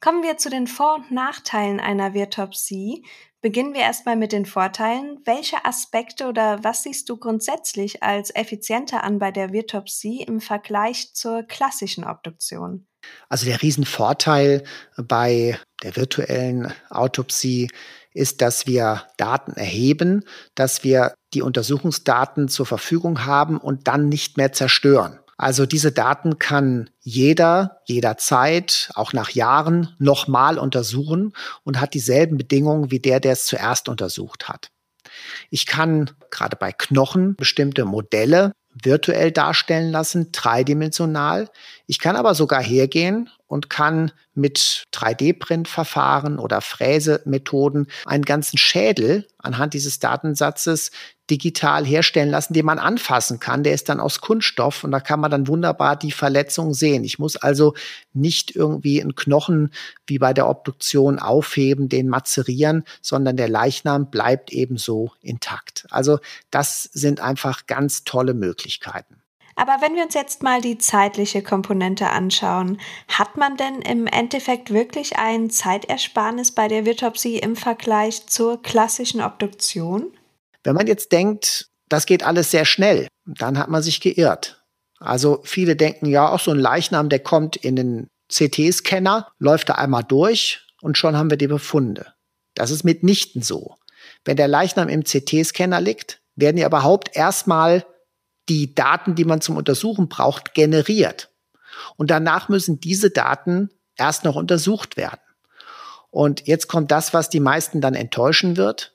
Kommen 0.00 0.22
wir 0.22 0.36
zu 0.36 0.50
den 0.50 0.66
Vor- 0.66 0.96
und 0.96 1.12
Nachteilen 1.12 1.78
einer 1.78 2.12
Virtopsie. 2.12 3.04
Beginnen 3.40 3.74
wir 3.74 3.80
erstmal 3.82 4.16
mit 4.16 4.32
den 4.32 4.46
Vorteilen. 4.46 5.20
Welche 5.24 5.64
Aspekte 5.64 6.26
oder 6.26 6.62
was 6.62 6.82
siehst 6.82 7.08
du 7.08 7.16
grundsätzlich 7.16 8.02
als 8.02 8.34
effizienter 8.34 9.04
an 9.04 9.18
bei 9.18 9.30
der 9.30 9.52
Virtopsie 9.52 10.22
im 10.22 10.40
Vergleich 10.40 11.14
zur 11.14 11.42
klassischen 11.42 12.04
Obduktion? 12.04 12.86
Also 13.28 13.46
der 13.46 13.62
Riesenvorteil 13.62 14.64
bei 14.96 15.58
der 15.82 15.96
virtuellen 15.96 16.72
Autopsie 16.90 17.68
ist, 18.12 18.42
dass 18.42 18.66
wir 18.66 19.06
Daten 19.16 19.52
erheben, 19.52 20.24
dass 20.54 20.84
wir 20.84 21.14
die 21.34 21.42
Untersuchungsdaten 21.42 22.48
zur 22.48 22.66
Verfügung 22.66 23.24
haben 23.24 23.58
und 23.58 23.88
dann 23.88 24.08
nicht 24.08 24.36
mehr 24.36 24.52
zerstören. 24.52 25.18
Also 25.36 25.66
diese 25.66 25.92
Daten 25.92 26.38
kann 26.38 26.90
jeder 27.00 27.80
jederzeit, 27.86 28.90
auch 28.94 29.12
nach 29.12 29.30
Jahren, 29.30 29.94
nochmal 29.98 30.58
untersuchen 30.58 31.32
und 31.64 31.80
hat 31.80 31.94
dieselben 31.94 32.36
Bedingungen 32.36 32.90
wie 32.90 33.00
der, 33.00 33.20
der 33.20 33.32
es 33.32 33.46
zuerst 33.46 33.88
untersucht 33.88 34.48
hat. 34.48 34.70
Ich 35.50 35.66
kann 35.66 36.10
gerade 36.30 36.56
bei 36.56 36.72
Knochen 36.72 37.34
bestimmte 37.36 37.84
Modelle 37.84 38.52
virtuell 38.74 39.32
darstellen 39.32 39.90
lassen, 39.90 40.32
dreidimensional. 40.32 41.50
Ich 41.92 41.98
kann 41.98 42.16
aber 42.16 42.34
sogar 42.34 42.62
hergehen 42.62 43.28
und 43.48 43.68
kann 43.68 44.12
mit 44.32 44.86
3D-Print-Verfahren 44.94 46.38
oder 46.38 46.62
Fräsemethoden 46.62 47.86
einen 48.06 48.24
ganzen 48.24 48.56
Schädel 48.56 49.28
anhand 49.36 49.74
dieses 49.74 49.98
Datensatzes 49.98 50.90
digital 51.28 51.84
herstellen 51.84 52.30
lassen, 52.30 52.54
den 52.54 52.64
man 52.64 52.78
anfassen 52.78 53.40
kann. 53.40 53.62
Der 53.62 53.74
ist 53.74 53.90
dann 53.90 54.00
aus 54.00 54.22
Kunststoff 54.22 54.84
und 54.84 54.90
da 54.90 55.00
kann 55.00 55.20
man 55.20 55.30
dann 55.30 55.48
wunderbar 55.48 55.96
die 55.96 56.12
Verletzung 56.12 56.72
sehen. 56.72 57.04
Ich 57.04 57.18
muss 57.18 57.36
also 57.36 57.74
nicht 58.14 58.56
irgendwie 58.56 59.02
einen 59.02 59.14
Knochen 59.14 59.70
wie 60.06 60.18
bei 60.18 60.32
der 60.32 60.48
Obduktion 60.48 61.18
aufheben, 61.18 61.90
den 61.90 62.08
mazerieren, 62.08 62.84
sondern 63.02 63.36
der 63.36 63.50
Leichnam 63.50 64.10
bleibt 64.10 64.50
ebenso 64.50 65.12
intakt. 65.20 65.84
Also 65.90 66.20
das 66.50 66.84
sind 66.84 67.20
einfach 67.20 67.66
ganz 67.66 68.04
tolle 68.04 68.32
Möglichkeiten. 68.32 69.21
Aber 69.54 69.78
wenn 69.80 69.94
wir 69.94 70.04
uns 70.04 70.14
jetzt 70.14 70.42
mal 70.42 70.60
die 70.60 70.78
zeitliche 70.78 71.42
Komponente 71.42 72.08
anschauen, 72.08 72.80
hat 73.08 73.36
man 73.36 73.56
denn 73.56 73.82
im 73.82 74.06
Endeffekt 74.06 74.72
wirklich 74.72 75.18
ein 75.18 75.50
Zeitersparnis 75.50 76.52
bei 76.52 76.68
der 76.68 76.86
Virtopsie 76.86 77.38
im 77.38 77.56
Vergleich 77.56 78.26
zur 78.26 78.62
klassischen 78.62 79.20
Obduktion? 79.20 80.12
Wenn 80.64 80.74
man 80.74 80.86
jetzt 80.86 81.12
denkt, 81.12 81.68
das 81.88 82.06
geht 82.06 82.22
alles 82.22 82.50
sehr 82.50 82.64
schnell, 82.64 83.08
dann 83.26 83.58
hat 83.58 83.68
man 83.68 83.82
sich 83.82 84.00
geirrt. 84.00 84.64
Also 84.98 85.40
viele 85.44 85.76
denken, 85.76 86.06
ja, 86.06 86.30
auch 86.30 86.40
so 86.40 86.52
ein 86.52 86.58
Leichnam, 86.58 87.08
der 87.08 87.18
kommt 87.18 87.56
in 87.56 87.76
den 87.76 88.08
CT-Scanner, 88.32 89.28
läuft 89.38 89.68
da 89.68 89.74
einmal 89.74 90.04
durch 90.04 90.66
und 90.80 90.96
schon 90.96 91.16
haben 91.16 91.30
wir 91.30 91.36
die 91.36 91.48
Befunde. 91.48 92.14
Das 92.54 92.70
ist 92.70 92.84
mitnichten 92.84 93.42
so. 93.42 93.76
Wenn 94.24 94.36
der 94.36 94.48
Leichnam 94.48 94.88
im 94.88 95.04
CT-Scanner 95.04 95.80
liegt, 95.80 96.20
werden 96.36 96.56
ja 96.56 96.66
überhaupt 96.66 97.14
erstmal 97.16 97.84
die 98.48 98.74
Daten, 98.74 99.14
die 99.14 99.24
man 99.24 99.40
zum 99.40 99.56
Untersuchen 99.56 100.08
braucht, 100.08 100.54
generiert. 100.54 101.30
Und 101.96 102.10
danach 102.10 102.48
müssen 102.48 102.80
diese 102.80 103.10
Daten 103.10 103.70
erst 103.96 104.24
noch 104.24 104.36
untersucht 104.36 104.96
werden. 104.96 105.20
Und 106.10 106.46
jetzt 106.46 106.68
kommt 106.68 106.90
das, 106.90 107.14
was 107.14 107.30
die 107.30 107.40
meisten 107.40 107.80
dann 107.80 107.94
enttäuschen 107.94 108.56
wird. 108.56 108.94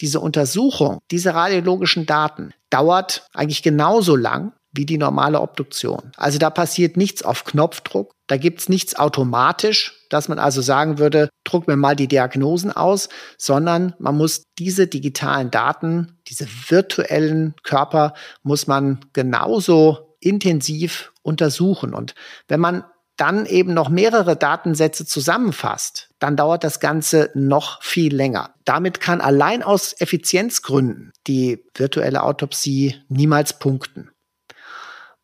Diese 0.00 0.20
Untersuchung, 0.20 0.98
diese 1.10 1.34
radiologischen 1.34 2.06
Daten 2.06 2.52
dauert 2.70 3.26
eigentlich 3.32 3.62
genauso 3.62 4.16
lang 4.16 4.52
wie 4.76 4.86
die 4.86 4.98
normale 4.98 5.40
Obduktion. 5.40 6.12
Also 6.16 6.38
da 6.38 6.50
passiert 6.50 6.96
nichts 6.96 7.22
auf 7.22 7.44
Knopfdruck, 7.44 8.12
da 8.26 8.36
gibt's 8.36 8.68
nichts 8.68 8.96
automatisch, 8.96 10.04
dass 10.10 10.28
man 10.28 10.38
also 10.38 10.60
sagen 10.60 10.98
würde, 10.98 11.28
druck 11.44 11.68
mir 11.68 11.76
mal 11.76 11.96
die 11.96 12.08
Diagnosen 12.08 12.72
aus, 12.72 13.08
sondern 13.38 13.94
man 13.98 14.16
muss 14.16 14.42
diese 14.58 14.86
digitalen 14.86 15.50
Daten, 15.50 16.18
diese 16.28 16.46
virtuellen 16.68 17.54
Körper, 17.62 18.14
muss 18.42 18.66
man 18.66 19.00
genauso 19.12 20.16
intensiv 20.20 21.12
untersuchen. 21.22 21.94
Und 21.94 22.14
wenn 22.48 22.60
man 22.60 22.84
dann 23.16 23.46
eben 23.46 23.72
noch 23.72 23.88
mehrere 23.88 24.36
Datensätze 24.36 25.06
zusammenfasst, 25.06 26.10
dann 26.18 26.36
dauert 26.36 26.64
das 26.64 26.80
Ganze 26.80 27.30
noch 27.34 27.82
viel 27.82 28.14
länger. 28.14 28.54
Damit 28.64 29.00
kann 29.00 29.20
allein 29.20 29.62
aus 29.62 29.94
Effizienzgründen 29.98 31.12
die 31.26 31.64
virtuelle 31.74 32.22
Autopsie 32.22 32.96
niemals 33.08 33.58
punkten. 33.58 34.10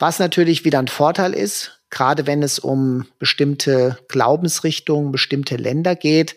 Was 0.03 0.19
natürlich 0.19 0.65
wieder 0.65 0.81
ein 0.81 0.89
Vorteil 0.89 1.33
ist, 1.33 1.81
gerade 1.89 2.27
wenn 2.27 2.43
es 2.43 2.59
um 2.59 3.07
bestimmte 3.21 3.99
Glaubensrichtungen, 4.09 5.13
bestimmte 5.13 5.55
Länder 5.55 5.95
geht, 5.95 6.35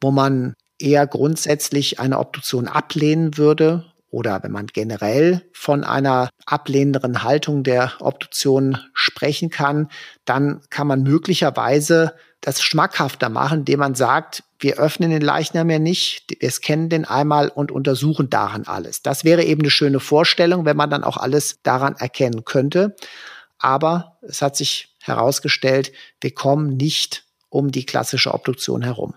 wo 0.00 0.10
man 0.10 0.54
eher 0.80 1.06
grundsätzlich 1.06 2.00
eine 2.00 2.18
Obduktion 2.18 2.66
ablehnen 2.66 3.38
würde 3.38 3.84
oder 4.10 4.42
wenn 4.42 4.50
man 4.50 4.66
generell 4.66 5.48
von 5.52 5.84
einer 5.84 6.28
ablehnenderen 6.44 7.22
Haltung 7.22 7.62
der 7.62 7.92
Obduktion 8.00 8.78
sprechen 8.94 9.48
kann, 9.48 9.90
dann 10.24 10.62
kann 10.68 10.88
man 10.88 11.04
möglicherweise 11.04 12.14
das 12.44 12.62
schmackhafter 12.62 13.30
machen, 13.30 13.60
indem 13.60 13.80
man 13.80 13.94
sagt, 13.94 14.44
wir 14.58 14.76
öffnen 14.76 15.10
den 15.10 15.22
Leichnam 15.22 15.70
ja 15.70 15.78
nicht, 15.78 16.36
wir 16.40 16.50
scannen 16.50 16.90
den 16.90 17.06
einmal 17.06 17.48
und 17.48 17.72
untersuchen 17.72 18.28
daran 18.28 18.66
alles. 18.66 19.00
Das 19.00 19.24
wäre 19.24 19.44
eben 19.44 19.62
eine 19.62 19.70
schöne 19.70 19.98
Vorstellung, 19.98 20.66
wenn 20.66 20.76
man 20.76 20.90
dann 20.90 21.04
auch 21.04 21.16
alles 21.16 21.60
daran 21.62 21.96
erkennen 21.96 22.44
könnte. 22.44 22.96
aber 23.58 24.18
es 24.20 24.42
hat 24.42 24.56
sich 24.56 24.94
herausgestellt, 25.00 25.92
wir 26.20 26.34
kommen 26.34 26.76
nicht 26.76 27.24
um 27.48 27.70
die 27.70 27.86
klassische 27.86 28.34
Obduktion 28.34 28.82
herum. 28.82 29.14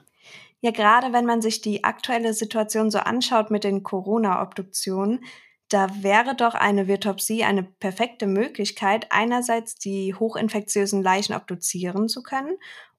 Ja, 0.61 0.71
gerade 0.71 1.11
wenn 1.11 1.25
man 1.25 1.41
sich 1.41 1.59
die 1.59 1.83
aktuelle 1.83 2.33
Situation 2.33 2.89
so 2.89 2.99
anschaut 2.99 3.51
mit 3.51 3.65
den 3.65 3.83
Corona-Obduktionen, 3.83 5.25
da 5.69 5.89
wäre 6.01 6.33
doch 6.33 6.53
eine 6.53 6.87
Virtopsie 6.87 7.43
eine 7.43 7.63
perfekte 7.63 8.25
Möglichkeit, 8.25 9.07
einerseits 9.09 9.75
die 9.75 10.13
hochinfektiösen 10.15 11.03
Leichen 11.03 11.35
obduzieren 11.35 12.07
zu 12.07 12.23
können 12.23 12.55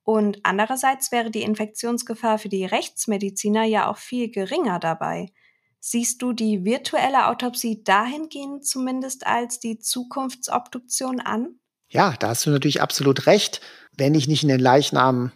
und 0.08 0.38
andererseits 0.42 1.12
wäre 1.12 1.30
die 1.30 1.42
Infektionsgefahr 1.42 2.38
für 2.38 2.48
die 2.48 2.64
Rechtsmediziner 2.64 3.64
ja 3.64 3.90
auch 3.90 3.98
viel 3.98 4.30
geringer 4.30 4.78
dabei. 4.78 5.34
Siehst 5.80 6.22
du 6.22 6.32
die 6.32 6.64
virtuelle 6.64 7.26
Autopsie 7.26 7.84
dahingehend 7.84 8.66
zumindest 8.66 9.26
als 9.26 9.60
die 9.60 9.78
Zukunftsobduktion 9.78 11.20
an? 11.20 11.58
Ja, 11.90 12.14
da 12.18 12.28
hast 12.28 12.46
du 12.46 12.50
natürlich 12.50 12.80
absolut 12.80 13.26
recht. 13.26 13.60
Wenn 13.98 14.14
ich 14.14 14.28
nicht 14.28 14.42
in 14.42 14.48
den 14.48 14.60
Leichnam 14.60 15.30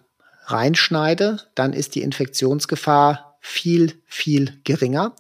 reinschneide, 0.47 1.43
dann 1.55 1.75
ist 1.75 1.95
die 1.95 2.01
Infektionsgefahr 2.01 3.37
viel, 3.41 4.03
viel 4.07 4.59
geringer. 4.65 5.15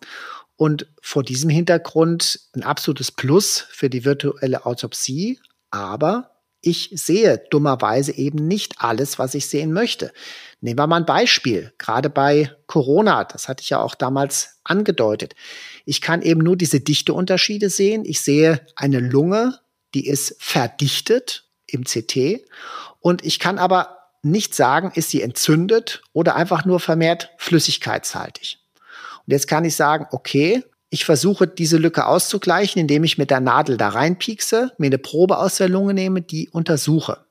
Und 0.56 0.86
vor 1.02 1.22
diesem 1.22 1.50
Hintergrund 1.50 2.40
ein 2.54 2.62
absolutes 2.62 3.12
Plus 3.12 3.66
für 3.68 3.90
die 3.90 4.06
virtuelle 4.06 4.64
Autopsie. 4.64 5.40
Aber 5.70 6.31
ich 6.62 6.90
sehe 6.94 7.42
dummerweise 7.50 8.12
eben 8.12 8.46
nicht 8.46 8.76
alles, 8.78 9.18
was 9.18 9.34
ich 9.34 9.46
sehen 9.46 9.72
möchte. 9.72 10.12
Nehmen 10.60 10.78
wir 10.78 10.86
mal 10.86 10.98
ein 10.98 11.06
Beispiel, 11.06 11.72
gerade 11.76 12.08
bei 12.08 12.52
Corona, 12.66 13.24
das 13.24 13.48
hatte 13.48 13.62
ich 13.62 13.70
ja 13.70 13.80
auch 13.80 13.96
damals 13.96 14.60
angedeutet. 14.62 15.34
Ich 15.84 16.00
kann 16.00 16.22
eben 16.22 16.40
nur 16.40 16.56
diese 16.56 16.80
Dichteunterschiede 16.80 17.68
sehen. 17.68 18.04
Ich 18.04 18.20
sehe 18.20 18.64
eine 18.76 19.00
Lunge, 19.00 19.58
die 19.94 20.06
ist 20.06 20.36
verdichtet 20.38 21.48
im 21.66 21.84
CT 21.84 22.46
und 23.00 23.24
ich 23.24 23.40
kann 23.40 23.58
aber 23.58 23.98
nicht 24.22 24.54
sagen, 24.54 24.92
ist 24.94 25.10
sie 25.10 25.20
entzündet 25.20 26.02
oder 26.12 26.36
einfach 26.36 26.64
nur 26.64 26.78
vermehrt 26.78 27.30
flüssigkeitshaltig. 27.38 28.58
Und 29.26 29.32
jetzt 29.32 29.48
kann 29.48 29.64
ich 29.64 29.74
sagen, 29.74 30.06
okay, 30.12 30.62
ich 30.92 31.06
versuche 31.06 31.46
diese 31.46 31.78
Lücke 31.78 32.04
auszugleichen, 32.04 32.78
indem 32.78 33.02
ich 33.02 33.16
mit 33.16 33.30
der 33.30 33.40
Nadel 33.40 33.78
da 33.78 33.88
reinpiekse, 33.88 34.72
mir 34.76 34.88
eine 34.88 34.98
Probe 34.98 35.38
aus 35.38 35.56
der 35.56 35.70
Lunge 35.70 35.94
nehme, 35.94 36.20
die 36.20 36.50
untersuche. 36.50 37.24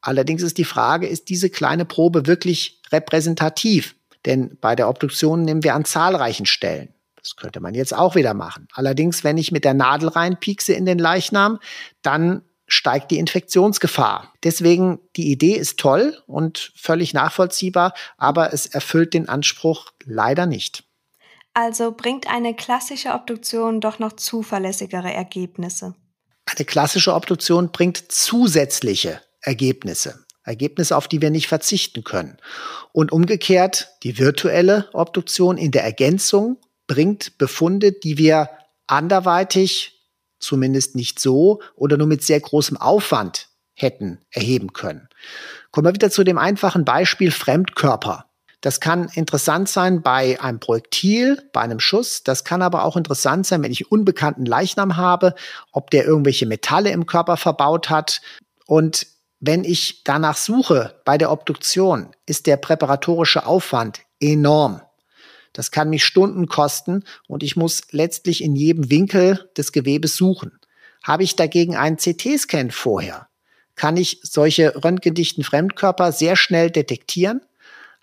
Allerdings 0.00 0.42
ist 0.42 0.58
die 0.58 0.64
Frage, 0.64 1.08
ist 1.08 1.28
diese 1.28 1.50
kleine 1.50 1.84
Probe 1.84 2.28
wirklich 2.28 2.80
repräsentativ? 2.92 3.96
Denn 4.26 4.56
bei 4.60 4.76
der 4.76 4.88
Obduktion 4.88 5.42
nehmen 5.42 5.64
wir 5.64 5.74
an 5.74 5.84
zahlreichen 5.84 6.46
Stellen. 6.46 6.94
Das 7.16 7.34
könnte 7.34 7.58
man 7.58 7.74
jetzt 7.74 7.92
auch 7.92 8.14
wieder 8.14 8.32
machen. 8.32 8.68
Allerdings, 8.74 9.24
wenn 9.24 9.38
ich 9.38 9.50
mit 9.50 9.64
der 9.64 9.74
Nadel 9.74 10.10
reinpiekse 10.10 10.72
in 10.72 10.86
den 10.86 11.00
Leichnam, 11.00 11.58
dann 12.02 12.42
steigt 12.68 13.10
die 13.10 13.18
Infektionsgefahr. 13.18 14.32
Deswegen, 14.44 15.00
die 15.16 15.32
Idee 15.32 15.54
ist 15.54 15.80
toll 15.80 16.16
und 16.28 16.72
völlig 16.76 17.12
nachvollziehbar, 17.12 17.92
aber 18.18 18.54
es 18.54 18.66
erfüllt 18.66 19.14
den 19.14 19.28
Anspruch 19.28 19.90
leider 20.04 20.46
nicht. 20.46 20.84
Also 21.54 21.92
bringt 21.92 22.28
eine 22.28 22.54
klassische 22.54 23.10
Obduktion 23.10 23.80
doch 23.80 23.98
noch 23.98 24.12
zuverlässigere 24.12 25.12
Ergebnisse. 25.12 25.94
Eine 26.46 26.64
klassische 26.64 27.14
Obduktion 27.14 27.72
bringt 27.72 28.10
zusätzliche 28.10 29.20
Ergebnisse. 29.40 30.24
Ergebnisse, 30.44 30.96
auf 30.96 31.06
die 31.06 31.20
wir 31.20 31.30
nicht 31.30 31.48
verzichten 31.48 32.02
können. 32.02 32.38
Und 32.92 33.12
umgekehrt, 33.12 33.88
die 34.02 34.18
virtuelle 34.18 34.88
Obduktion 34.92 35.58
in 35.58 35.70
der 35.70 35.84
Ergänzung 35.84 36.56
bringt 36.86 37.38
Befunde, 37.38 37.92
die 37.92 38.18
wir 38.18 38.48
anderweitig 38.86 40.00
zumindest 40.38 40.96
nicht 40.96 41.20
so 41.20 41.60
oder 41.76 41.96
nur 41.96 42.06
mit 42.06 42.22
sehr 42.22 42.40
großem 42.40 42.76
Aufwand 42.76 43.48
hätten 43.74 44.20
erheben 44.30 44.72
können. 44.72 45.08
Kommen 45.70 45.86
wir 45.86 45.94
wieder 45.94 46.10
zu 46.10 46.24
dem 46.24 46.38
einfachen 46.38 46.84
Beispiel 46.84 47.30
Fremdkörper. 47.30 48.29
Das 48.60 48.80
kann 48.80 49.08
interessant 49.14 49.68
sein 49.68 50.02
bei 50.02 50.38
einem 50.40 50.60
Projektil, 50.60 51.42
bei 51.52 51.62
einem 51.62 51.80
Schuss. 51.80 52.22
Das 52.24 52.44
kann 52.44 52.60
aber 52.60 52.84
auch 52.84 52.96
interessant 52.96 53.46
sein, 53.46 53.62
wenn 53.62 53.72
ich 53.72 53.90
unbekannten 53.90 54.44
Leichnam 54.44 54.96
habe, 54.96 55.34
ob 55.72 55.90
der 55.90 56.04
irgendwelche 56.04 56.46
Metalle 56.46 56.90
im 56.90 57.06
Körper 57.06 57.38
verbaut 57.38 57.88
hat. 57.88 58.20
Und 58.66 59.06
wenn 59.40 59.64
ich 59.64 60.04
danach 60.04 60.36
suche 60.36 61.00
bei 61.06 61.16
der 61.16 61.32
Obduktion, 61.32 62.10
ist 62.26 62.46
der 62.46 62.58
präparatorische 62.58 63.46
Aufwand 63.46 64.00
enorm. 64.20 64.82
Das 65.54 65.70
kann 65.70 65.90
mich 65.90 66.04
Stunden 66.04 66.46
kosten 66.46 67.04
und 67.26 67.42
ich 67.42 67.56
muss 67.56 67.82
letztlich 67.90 68.44
in 68.44 68.54
jedem 68.54 68.90
Winkel 68.90 69.50
des 69.56 69.72
Gewebes 69.72 70.16
suchen. 70.16 70.58
Habe 71.02 71.22
ich 71.24 71.34
dagegen 71.34 71.76
einen 71.76 71.96
CT-Scan 71.96 72.70
vorher, 72.70 73.28
kann 73.74 73.96
ich 73.96 74.20
solche 74.22 74.84
röntgendichten 74.84 75.42
Fremdkörper 75.42 76.12
sehr 76.12 76.36
schnell 76.36 76.70
detektieren, 76.70 77.40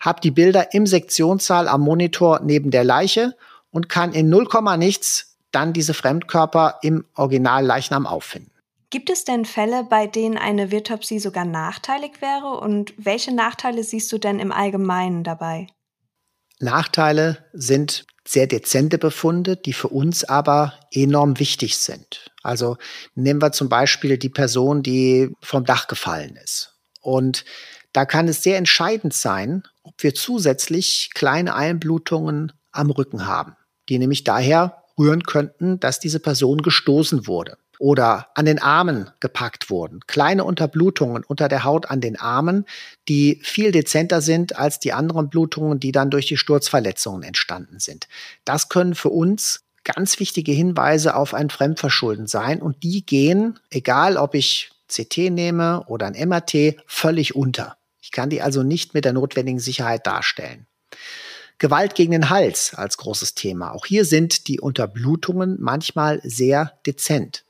habe 0.00 0.20
die 0.20 0.30
Bilder 0.30 0.72
im 0.74 0.86
Sektionssaal 0.86 1.68
am 1.68 1.80
Monitor 1.82 2.40
neben 2.42 2.70
der 2.70 2.84
Leiche 2.84 3.36
und 3.70 3.88
kann 3.88 4.12
in 4.12 4.28
0, 4.28 4.48
nichts 4.78 5.36
dann 5.50 5.72
diese 5.72 5.94
Fremdkörper 5.94 6.78
im 6.82 7.04
Original 7.14 7.64
Leichnam 7.64 8.06
auffinden. 8.06 8.52
Gibt 8.90 9.10
es 9.10 9.24
denn 9.24 9.44
Fälle, 9.44 9.84
bei 9.84 10.06
denen 10.06 10.38
eine 10.38 10.70
Virtopsie 10.70 11.18
sogar 11.18 11.44
nachteilig 11.44 12.20
wäre? 12.20 12.58
Und 12.58 12.94
welche 12.96 13.34
Nachteile 13.34 13.84
siehst 13.84 14.10
du 14.12 14.18
denn 14.18 14.38
im 14.38 14.50
Allgemeinen 14.50 15.24
dabei? 15.24 15.66
Nachteile 16.58 17.44
sind 17.52 18.06
sehr 18.26 18.46
dezente 18.46 18.98
Befunde, 18.98 19.56
die 19.56 19.72
für 19.72 19.88
uns 19.88 20.24
aber 20.24 20.74
enorm 20.90 21.38
wichtig 21.38 21.78
sind. 21.78 22.30
Also 22.42 22.76
nehmen 23.14 23.40
wir 23.40 23.52
zum 23.52 23.68
Beispiel 23.68 24.18
die 24.18 24.28
Person, 24.28 24.82
die 24.82 25.34
vom 25.40 25.64
Dach 25.64 25.86
gefallen 25.86 26.38
ist. 26.42 26.74
Und 27.00 27.44
da 27.92 28.04
kann 28.04 28.28
es 28.28 28.42
sehr 28.42 28.58
entscheidend 28.58 29.14
sein, 29.14 29.62
ob 29.88 30.02
wir 30.02 30.14
zusätzlich 30.14 31.10
kleine 31.14 31.54
Einblutungen 31.54 32.52
am 32.72 32.90
Rücken 32.90 33.26
haben, 33.26 33.56
die 33.88 33.98
nämlich 33.98 34.22
daher 34.22 34.84
rühren 34.98 35.22
könnten, 35.22 35.80
dass 35.80 35.98
diese 35.98 36.20
Person 36.20 36.62
gestoßen 36.62 37.26
wurde 37.26 37.56
oder 37.78 38.28
an 38.34 38.44
den 38.44 38.60
Armen 38.60 39.10
gepackt 39.20 39.70
wurden. 39.70 40.00
Kleine 40.06 40.44
Unterblutungen 40.44 41.24
unter 41.24 41.48
der 41.48 41.64
Haut 41.64 41.90
an 41.90 42.00
den 42.00 42.18
Armen, 42.18 42.66
die 43.08 43.40
viel 43.42 43.72
dezenter 43.72 44.20
sind 44.20 44.56
als 44.56 44.78
die 44.80 44.92
anderen 44.92 45.30
Blutungen, 45.30 45.80
die 45.80 45.92
dann 45.92 46.10
durch 46.10 46.26
die 46.26 46.36
Sturzverletzungen 46.36 47.22
entstanden 47.22 47.78
sind. 47.78 48.08
Das 48.44 48.68
können 48.68 48.94
für 48.94 49.10
uns 49.10 49.60
ganz 49.84 50.20
wichtige 50.20 50.52
Hinweise 50.52 51.14
auf 51.16 51.32
ein 51.32 51.48
Fremdverschulden 51.48 52.26
sein 52.26 52.60
und 52.60 52.82
die 52.82 53.06
gehen, 53.06 53.58
egal 53.70 54.18
ob 54.18 54.34
ich 54.34 54.70
CT 54.88 55.30
nehme 55.30 55.84
oder 55.86 56.06
ein 56.06 56.28
MRT, 56.28 56.76
völlig 56.86 57.34
unter. 57.34 57.77
Ich 58.08 58.12
kann 58.12 58.30
die 58.30 58.40
also 58.40 58.62
nicht 58.62 58.94
mit 58.94 59.04
der 59.04 59.12
notwendigen 59.12 59.60
Sicherheit 59.60 60.06
darstellen. 60.06 60.66
Gewalt 61.58 61.94
gegen 61.94 62.12
den 62.12 62.30
Hals 62.30 62.72
als 62.72 62.96
großes 62.96 63.34
Thema. 63.34 63.72
Auch 63.72 63.84
hier 63.84 64.06
sind 64.06 64.48
die 64.48 64.60
Unterblutungen 64.60 65.58
manchmal 65.60 66.18
sehr 66.24 66.78
dezent. 66.86 67.44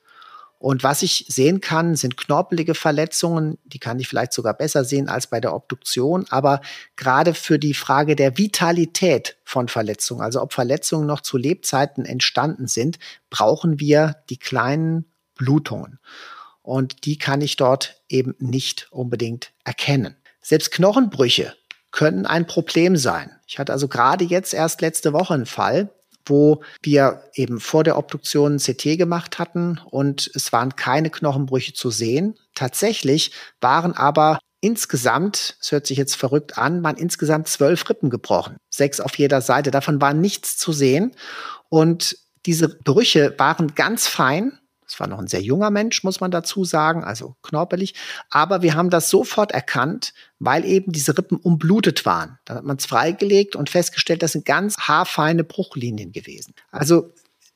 Und 0.59 0.83
was 0.83 1.03
ich 1.03 1.27
sehen 1.29 1.61
kann, 1.61 1.94
sind 1.94 2.16
knorpelige 2.16 2.75
Verletzungen. 2.75 3.59
Die 3.66 3.79
kann 3.79 4.01
ich 4.01 4.09
vielleicht 4.09 4.33
sogar 4.33 4.53
besser 4.53 4.83
sehen 4.83 5.09
als 5.09 5.29
bei 5.29 5.40
der 5.40 5.55
Obduktion. 5.55 6.27
Aber 6.29 6.61
gerade 6.97 7.35
für 7.35 7.61
die 7.61 7.75
Frage 7.75 8.16
der 8.16 8.37
Vitalität 8.37 9.37
von 9.44 9.68
Verletzungen, 9.68 10.23
also 10.23 10.42
ob 10.42 10.53
Verletzungen 10.53 11.07
noch 11.07 11.21
zu 11.21 11.37
Lebzeiten 11.37 12.05
entstanden 12.05 12.66
sind, 12.66 12.99
brauchen 13.31 13.79
wir 13.79 14.16
die 14.29 14.38
kleinen 14.38 15.05
Blutungen. 15.37 16.01
Und 16.62 17.05
die 17.05 17.16
kann 17.16 17.42
ich 17.42 17.55
dort 17.55 18.03
eben 18.09 18.35
nicht 18.40 18.88
unbedingt 18.90 19.53
erkennen. 19.62 20.16
Selbst 20.48 20.70
Knochenbrüche 20.70 21.52
können 21.90 22.24
ein 22.24 22.46
Problem 22.46 22.96
sein. 22.96 23.30
Ich 23.46 23.58
hatte 23.58 23.70
also 23.70 23.87
gerade 23.87 24.24
jetzt 24.24 24.54
erst 24.54 24.80
letzte 24.80 25.12
Woche 25.12 25.34
einen 25.34 25.44
Fall, 25.44 25.90
wo 26.24 26.62
wir 26.82 27.24
eben 27.34 27.61
vor 27.61 27.84
der 27.84 27.98
Obduktion 27.98 28.56
CT 28.56 28.96
gemacht 28.96 29.38
hatten 29.38 29.78
und 29.90 30.30
es 30.34 30.50
waren 30.50 30.74
keine 30.74 31.11
Knochenbrüche 31.11 31.74
zu 31.74 31.90
sehen. 31.90 32.34
Tatsächlich 32.54 33.32
waren 33.61 33.92
aber 33.92 34.38
insgesamt, 34.62 35.58
es 35.61 35.70
hört 35.70 35.87
sich 35.87 35.98
jetzt 35.98 36.16
verrückt 36.16 36.56
an, 36.56 36.82
waren 36.82 36.96
insgesamt 36.96 37.46
zwölf 37.48 37.87
Rippen 37.90 38.08
gebrochen. 38.08 38.56
Sechs 38.70 39.00
auf 39.00 39.18
jeder 39.18 39.42
Seite. 39.42 39.70
Davon 39.70 40.00
war 40.00 40.14
nichts 40.14 40.56
zu 40.56 40.72
sehen. 40.72 41.14
Und 41.68 42.16
diese 42.46 42.70
Brüche 42.70 43.34
waren 43.37 43.74
ganz 43.74 44.06
fein 44.06 44.58
es 44.88 44.98
war 44.98 45.07
noch 45.07 45.18
ein 45.18 45.27
sehr 45.29 45.42
junger 45.42 45.70
Mensch, 45.70 46.03
muss 46.03 46.20
man 46.20 46.31
dazu 46.31 46.64
sagen, 46.64 47.05
also 47.05 47.37
knorpelig. 47.42 47.94
Aber 48.31 48.62
wir 48.62 48.74
haben 48.74 48.90
das 48.90 49.11
sofort 49.11 49.53
erkannt, 49.53 50.14
weil 50.38 50.64
eben 50.64 50.92
diese 50.92 51.16
Rippen 51.16 51.37
umblutet 51.37 52.07
waren. 52.07 52.38
Dann 52.46 52.57
hat 52.57 52.64
man 52.64 52.79
es 52.79 52.87
freigelegt 52.87 53.55
und 53.55 53.68
festgestellt, 53.68 54.22
das 54.22 54.33
sind 54.33 54.46
ganz 54.46 54.79
haarfeine 54.79 55.44
Bruchlinien 55.44 56.12
gewesen. 56.12 56.55
Also 56.70 57.12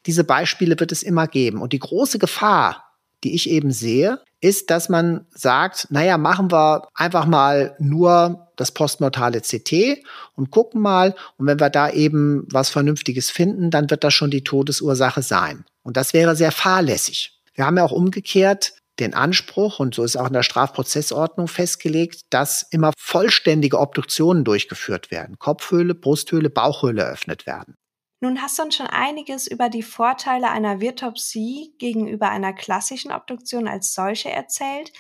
diese 0.07 0.25
Beispiele 0.25 0.79
wird 0.79 0.93
es 0.93 1.03
immer 1.03 1.27
geben. 1.27 1.63
Und 1.63 1.73
die 1.73 1.79
große 1.79 2.19
Gefahr, 2.19 2.85
die 3.25 3.35
ich 3.35 3.49
eben 3.49 3.71
sehe, 3.71 4.21
ist, 4.41 4.71
dass 4.71 4.89
man 4.89 5.27
sagt, 5.31 5.87
naja, 5.91 6.19
machen 6.19 6.51
wir 6.51 6.89
einfach 6.95 7.27
mal 7.27 7.77
nur 7.79 8.49
das 8.57 8.73
postmortale 8.73 9.41
CT 9.41 10.05
und 10.35 10.51
gucken 10.51 10.81
mal. 10.81 11.15
Und 11.39 11.47
wenn 11.47 11.61
wir 11.61 11.71
da 11.71 11.89
eben 11.91 12.47
was 12.51 12.69
Vernünftiges 12.69 13.31
finden, 13.31 13.71
dann 13.71 13.89
wird 13.89 14.05
das 14.05 14.13
schon 14.13 14.31
die 14.31 14.45
Todesursache 14.45 15.23
sein. 15.23 15.65
Und 15.83 15.97
das 15.97 16.13
wäre 16.13 16.37
sehr 16.37 16.53
fahrlässig. 16.53 17.41
Wir 17.55 17.67
haben 17.67 17.77
ja 17.77 17.85
auch 17.85 17.93
umgekehrt 17.93 18.75
den 18.99 19.15
Anspruch, 19.15 19.81
und 19.81 19.95
so 19.95 20.05
ist 20.05 20.17
auch 20.17 20.27
in 20.27 20.33
der 20.33 20.43
Strafprozessordnung 20.43 21.49
festgelegt, 21.49 22.23
dass 22.31 22.63
immer 22.63 22.93
vollständige 22.99 23.79
Obduktionen 23.79 24.45
durchgeführt 24.45 25.11
werden. 25.11 25.39
Kopfhöhle, 25.39 25.95
Brusthöhle, 25.95 26.51
Bauchhöhle 26.51 27.03
eröffnet 27.03 27.47
werden. 27.47 27.75
Nun 28.21 28.41
hast 28.41 28.59
du 28.59 28.63
uns 28.63 28.77
schon 28.77 28.87
einiges 28.87 29.49
über 29.49 29.69
die 29.69 29.83
Vorteile 29.83 30.51
einer 30.51 30.81
Virtopsie 30.81 31.75
gegenüber 31.79 32.29
einer 32.31 32.53
klassischen 32.53 33.11
Obduktion 33.11 33.67
als 33.67 33.95
solche 33.95 34.31
erzählt. 34.31 34.93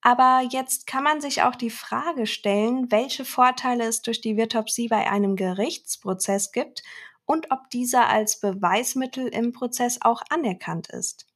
Aber 0.00 0.42
jetzt 0.50 0.86
kann 0.86 1.04
man 1.04 1.20
sich 1.20 1.42
auch 1.42 1.54
die 1.54 1.70
Frage 1.70 2.26
stellen, 2.26 2.90
welche 2.90 3.24
Vorteile 3.24 3.84
es 3.84 4.02
durch 4.02 4.20
die 4.20 4.36
Virtopsie 4.36 4.88
bei 4.88 5.08
einem 5.08 5.36
Gerichtsprozess 5.36 6.50
gibt 6.50 6.82
und 7.26 7.50
ob 7.50 7.70
dieser 7.70 8.08
als 8.08 8.40
Beweismittel 8.40 9.28
im 9.28 9.52
Prozess 9.52 9.98
auch 10.02 10.22
anerkannt 10.30 10.88
ist. 10.90 11.26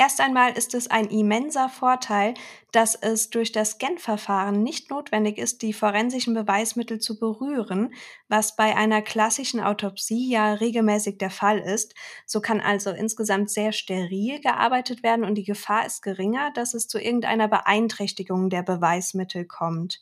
Erst 0.00 0.20
einmal 0.20 0.56
ist 0.56 0.74
es 0.74 0.88
ein 0.88 1.06
immenser 1.08 1.68
Vorteil, 1.68 2.34
dass 2.70 2.94
es 2.94 3.30
durch 3.30 3.50
das 3.50 3.72
Scan-Verfahren 3.72 4.62
nicht 4.62 4.90
notwendig 4.90 5.38
ist, 5.38 5.60
die 5.62 5.72
forensischen 5.72 6.34
Beweismittel 6.34 7.00
zu 7.00 7.18
berühren, 7.18 7.92
was 8.28 8.54
bei 8.54 8.76
einer 8.76 9.02
klassischen 9.02 9.58
Autopsie 9.58 10.30
ja 10.30 10.52
regelmäßig 10.52 11.18
der 11.18 11.30
Fall 11.30 11.58
ist. 11.58 11.96
So 12.26 12.40
kann 12.40 12.60
also 12.60 12.90
insgesamt 12.90 13.50
sehr 13.50 13.72
steril 13.72 14.40
gearbeitet 14.40 15.02
werden 15.02 15.24
und 15.24 15.34
die 15.34 15.42
Gefahr 15.42 15.84
ist 15.84 16.02
geringer, 16.02 16.52
dass 16.52 16.74
es 16.74 16.86
zu 16.86 17.00
irgendeiner 17.00 17.48
Beeinträchtigung 17.48 18.50
der 18.50 18.62
Beweismittel 18.62 19.46
kommt. 19.46 20.00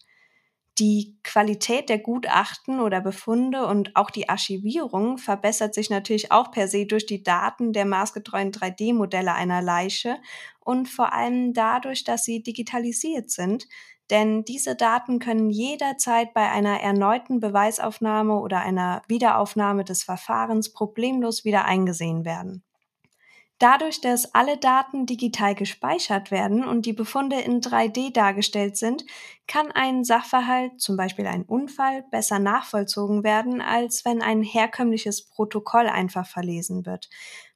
Die 0.78 1.18
Qualität 1.24 1.88
der 1.88 1.98
Gutachten 1.98 2.80
oder 2.80 3.00
Befunde 3.00 3.66
und 3.66 3.96
auch 3.96 4.10
die 4.10 4.28
Archivierung 4.28 5.16
verbessert 5.18 5.74
sich 5.74 5.88
natürlich 5.90 6.32
auch 6.32 6.50
per 6.50 6.68
se 6.68 6.86
durch 6.86 7.06
die 7.06 7.22
Daten 7.22 7.72
der 7.72 7.86
maßgetreuen 7.86 8.52
3D-Modelle 8.52 9.32
einer 9.34 9.62
Leiche 9.62 10.18
und 10.60 10.88
vor 10.88 11.12
allem 11.14 11.54
dadurch, 11.54 12.04
dass 12.04 12.24
sie 12.24 12.42
digitalisiert 12.42 13.30
sind, 13.30 13.66
denn 14.10 14.44
diese 14.44 14.76
Daten 14.76 15.18
können 15.18 15.50
jederzeit 15.50 16.34
bei 16.34 16.50
einer 16.50 16.80
erneuten 16.80 17.40
Beweisaufnahme 17.40 18.38
oder 18.38 18.60
einer 18.60 19.02
Wiederaufnahme 19.08 19.82
des 19.84 20.04
Verfahrens 20.04 20.72
problemlos 20.72 21.44
wieder 21.46 21.64
eingesehen 21.64 22.24
werden. 22.26 22.65
Dadurch, 23.58 24.02
dass 24.02 24.34
alle 24.34 24.58
Daten 24.58 25.06
digital 25.06 25.54
gespeichert 25.54 26.30
werden 26.30 26.62
und 26.64 26.84
die 26.84 26.92
Befunde 26.92 27.40
in 27.40 27.62
3D 27.62 28.10
dargestellt 28.10 28.76
sind, 28.76 29.04
kann 29.46 29.72
ein 29.72 30.04
Sachverhalt, 30.04 30.78
zum 30.78 30.96
Beispiel 30.98 31.26
ein 31.26 31.42
Unfall, 31.44 32.04
besser 32.10 32.38
nachvollzogen 32.38 33.24
werden, 33.24 33.62
als 33.62 34.04
wenn 34.04 34.20
ein 34.20 34.42
herkömmliches 34.42 35.22
Protokoll 35.28 35.86
einfach 35.86 36.26
verlesen 36.26 36.84
wird. 36.84 37.08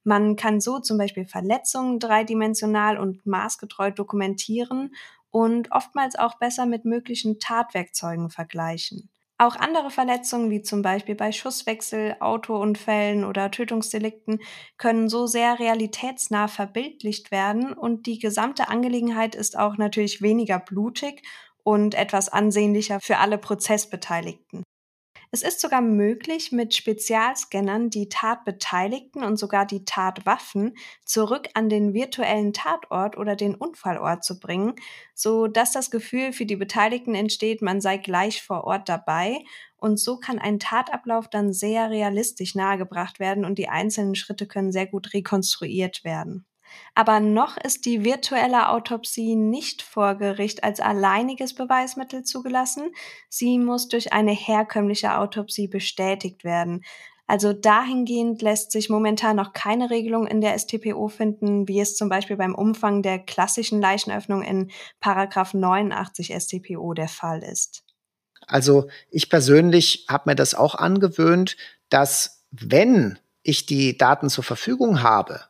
Man 0.03 0.37
kann 0.37 0.63
so 0.63 0.79
zum 0.79 0.97
Beispiel 0.97 1.27
Verletzungen 1.27 1.99
dreidimensional 1.99 2.99
und 2.99 3.27
maßgetreu 3.27 3.91
dokumentieren 3.91 4.95
und 5.31 5.71
oftmals 5.71 6.17
auch 6.17 6.39
besser 6.39 6.65
mit 6.65 6.87
möglichen 6.87 7.39
Tatwerkzeugen 7.39 8.31
vergleichen. 8.31 9.10
Auch 9.41 9.57
andere 9.57 9.91
Verletzungen, 9.91 10.51
wie 10.51 10.63
zum 10.63 10.83
Beispiel 10.83 11.15
bei 11.17 11.33
Schusswechsel, 11.33 12.17
Autounfällen 12.21 13.25
oder 13.25 13.51
Tötungsdelikten, 13.51 14.41
können 14.77 15.09
so 15.09 15.27
sehr 15.27 15.59
realitätsnah 15.59 16.47
verbildlicht 16.47 17.31
werden 17.33 17.73
und 17.73 18.07
die 18.07 18.19
gesamte 18.21 18.69
Angelegenheit 18.69 19.35
ist 19.35 19.59
auch 19.59 19.79
natürlich 19.79 20.21
weniger 20.23 20.59
blutig 20.61 21.23
und 21.65 21.95
etwas 21.95 22.29
ansehnlicher 22.29 23.01
für 23.01 23.17
alle 23.19 23.39
Prozessbeteiligten. 23.39 24.63
Es 25.33 25.43
ist 25.43 25.61
sogar 25.61 25.81
möglich, 25.81 26.51
mit 26.53 26.75
Spezialscannern 26.75 27.89
die 27.91 28.09
Tatbeteiligten 28.09 29.23
und 29.25 29.37
sogar 29.39 29.65
die 29.67 29.85
Tatwaffen 29.85 30.77
zurück 31.05 31.49
an 31.55 31.69
den 31.69 31.95
virtuellen 31.95 32.53
Tatort 32.53 33.17
oder 33.17 33.37
den 33.37 33.55
Unfallort 33.55 34.25
zu 34.25 34.39
bringen, 34.41 34.75
so 35.15 35.47
dass 35.47 35.73
das 35.73 35.91
Gefühl 35.91 36.33
für 36.33 36.47
die 36.47 36.57
Beteiligten 36.57 37.15
entsteht, 37.15 37.63
man 37.63 37.81
sei 37.81 37.97
gleich 37.99 38.43
vor 38.43 38.65
Ort 38.65 38.89
dabei 38.89 39.39
und 39.77 39.99
so 39.99 40.19
kann 40.19 40.39
ein 40.41 40.59
Tatablauf 40.59 41.29
dann 41.29 41.53
sehr 41.53 41.91
realistisch 41.91 42.55
nahegebracht 42.57 43.21
werden 43.21 43.45
und 43.45 43.59
die 43.59 43.69
einzelnen 43.69 44.15
Schritte 44.17 44.47
können 44.49 44.73
sehr 44.73 44.87
gut 44.87 45.13
rekonstruiert 45.15 46.03
werden. 46.05 46.45
Aber 46.95 47.21
noch 47.21 47.57
ist 47.57 47.87
die 47.87 48.05
virtuelle 48.05 48.69
Autopsie 48.69 49.37
nicht 49.37 49.83
vor 49.83 50.17
Gericht 50.17 50.65
als 50.65 50.81
alleiniges 50.81 51.55
Beweismittel 51.55 52.23
zugelassen. 52.23 52.93
Sie 53.29 53.59
muss 53.59 53.89
durch 53.89 54.13
eine 54.13 54.33
herkömmliche 54.33 55.17
Autopsie 55.17 55.69
bestätigt 55.69 56.45
werden. 56.45 56.83
Also 57.31 57.53
dahingehend 57.53 58.43
lässt 58.43 58.73
sich 58.73 58.91
momentan 58.91 59.37
noch 59.37 59.53
keine 59.53 59.89
Regelung 59.89 60.27
in 60.27 60.41
der 60.41 60.59
STPO 60.59 61.07
finden, 61.07 61.69
wie 61.69 61.79
es 61.81 61.97
zum 61.97 62.09
Beispiel 62.09 62.37
beim 62.37 62.57
Umfang 62.57 63.03
der 63.03 63.21
klassischen 63.21 63.81
Leichenöffnung 63.81 64.43
in 64.43 64.73
Paragraph 64.99 65.55
89 65.55 66.35
STPO 66.37 66.93
der 66.93 67.07
Fall 67.07 67.45
ist. 67.45 67.85
Also 68.49 68.89
ich 69.11 69.31
persönlich 69.31 70.07
habe 70.09 70.31
mir 70.31 70.35
das 70.35 70.55
auch 70.55 70.75
angewöhnt, 70.75 71.57
dass 71.89 72.45
wenn 72.51 73.17
ich 73.45 73.65
die 73.65 73.97
Daten 73.97 74.29
zur 74.29 74.43
Verfügung 74.43 75.05
habe, 75.05 75.45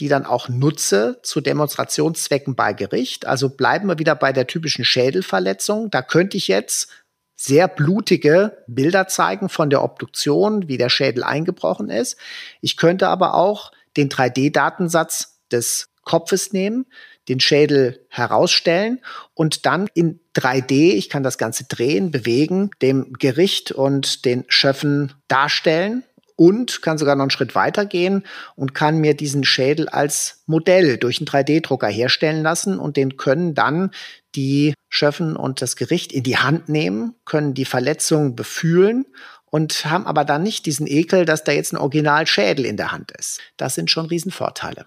die 0.00 0.08
dann 0.08 0.26
auch 0.26 0.48
nutze 0.48 1.20
zu 1.22 1.40
Demonstrationszwecken 1.40 2.54
bei 2.54 2.72
Gericht. 2.72 3.26
Also 3.26 3.48
bleiben 3.48 3.88
wir 3.88 3.98
wieder 3.98 4.14
bei 4.14 4.32
der 4.32 4.46
typischen 4.46 4.84
Schädelverletzung. 4.84 5.90
Da 5.90 6.02
könnte 6.02 6.36
ich 6.36 6.48
jetzt 6.48 6.88
sehr 7.36 7.68
blutige 7.68 8.64
Bilder 8.66 9.08
zeigen 9.08 9.48
von 9.48 9.70
der 9.70 9.82
Obduktion, 9.82 10.68
wie 10.68 10.78
der 10.78 10.88
Schädel 10.88 11.22
eingebrochen 11.22 11.90
ist. 11.90 12.16
Ich 12.60 12.76
könnte 12.76 13.08
aber 13.08 13.34
auch 13.34 13.72
den 13.96 14.08
3D-Datensatz 14.08 15.38
des 15.50 15.88
Kopfes 16.02 16.52
nehmen, 16.52 16.86
den 17.28 17.40
Schädel 17.40 18.06
herausstellen 18.08 19.00
und 19.34 19.66
dann 19.66 19.88
in 19.94 20.20
3D, 20.34 20.94
ich 20.94 21.10
kann 21.10 21.22
das 21.22 21.38
Ganze 21.38 21.64
drehen, 21.64 22.10
bewegen, 22.10 22.70
dem 22.80 23.12
Gericht 23.14 23.72
und 23.72 24.24
den 24.24 24.44
Schöffen 24.48 25.12
darstellen 25.28 26.04
und 26.36 26.82
kann 26.82 26.98
sogar 26.98 27.16
noch 27.16 27.22
einen 27.22 27.30
Schritt 27.30 27.54
weiter 27.54 27.86
gehen 27.86 28.24
und 28.54 28.74
kann 28.74 28.98
mir 28.98 29.14
diesen 29.14 29.44
Schädel 29.44 29.88
als 29.88 30.42
Modell 30.46 30.98
durch 30.98 31.18
einen 31.18 31.26
3D-Drucker 31.26 31.88
herstellen 31.88 32.42
lassen 32.42 32.78
und 32.78 32.96
den 32.96 33.16
können 33.16 33.54
dann 33.54 33.90
die 34.34 34.74
Schöffen 34.88 35.34
und 35.36 35.62
das 35.62 35.76
Gericht 35.76 36.12
in 36.12 36.22
die 36.22 36.36
Hand 36.36 36.68
nehmen, 36.68 37.14
können 37.24 37.54
die 37.54 37.64
Verletzung 37.64 38.36
befühlen 38.36 39.06
und 39.46 39.86
haben 39.86 40.06
aber 40.06 40.24
dann 40.24 40.42
nicht 40.42 40.66
diesen 40.66 40.86
Ekel, 40.86 41.24
dass 41.24 41.44
da 41.44 41.52
jetzt 41.52 41.72
ein 41.72 41.78
Originalschädel 41.78 42.66
in 42.66 42.76
der 42.76 42.92
Hand 42.92 43.12
ist. 43.12 43.40
Das 43.56 43.74
sind 43.74 43.90
schon 43.90 44.06
Riesenvorteile. 44.06 44.86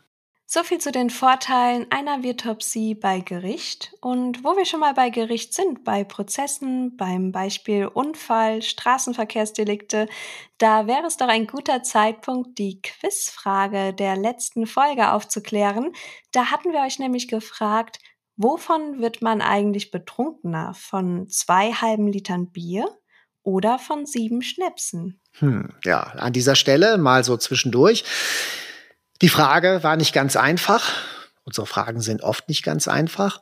So 0.51 0.63
viel 0.63 0.79
zu 0.79 0.91
den 0.91 1.11
Vorteilen 1.11 1.85
einer 1.91 2.23
Virtopsie 2.23 2.95
bei 2.95 3.19
Gericht. 3.19 3.93
Und 4.01 4.43
wo 4.43 4.57
wir 4.57 4.65
schon 4.65 4.79
mal 4.79 4.95
bei 4.95 5.11
Gericht 5.11 5.53
sind, 5.53 5.83
bei 5.83 6.03
Prozessen, 6.03 6.97
beim 6.97 7.31
Beispiel 7.31 7.85
Unfall, 7.85 8.63
Straßenverkehrsdelikte, 8.63 10.07
da 10.57 10.87
wäre 10.87 11.05
es 11.05 11.17
doch 11.17 11.27
ein 11.27 11.45
guter 11.45 11.83
Zeitpunkt, 11.83 12.57
die 12.57 12.81
Quizfrage 12.81 13.93
der 13.93 14.17
letzten 14.17 14.65
Folge 14.65 15.11
aufzuklären. 15.11 15.91
Da 16.31 16.45
hatten 16.45 16.73
wir 16.73 16.79
euch 16.79 16.97
nämlich 16.97 17.27
gefragt, 17.27 17.99
wovon 18.35 18.99
wird 18.99 19.21
man 19.21 19.43
eigentlich 19.43 19.91
betrunkener? 19.91 20.73
Von 20.73 21.27
zwei 21.27 21.73
halben 21.73 22.07
Litern 22.07 22.51
Bier 22.51 22.89
oder 23.43 23.77
von 23.77 24.07
sieben 24.07 24.41
Schnäpsen? 24.41 25.21
Hm, 25.33 25.75
ja, 25.85 25.99
an 25.99 26.33
dieser 26.33 26.55
Stelle 26.55 26.97
mal 26.97 27.23
so 27.23 27.37
zwischendurch. 27.37 28.03
Die 29.21 29.29
Frage 29.29 29.83
war 29.83 29.97
nicht 29.97 30.13
ganz 30.13 30.35
einfach. 30.35 30.93
Unsere 31.43 31.67
Fragen 31.67 32.01
sind 32.01 32.21
oft 32.21 32.47
nicht 32.47 32.63
ganz 32.63 32.87
einfach. 32.87 33.41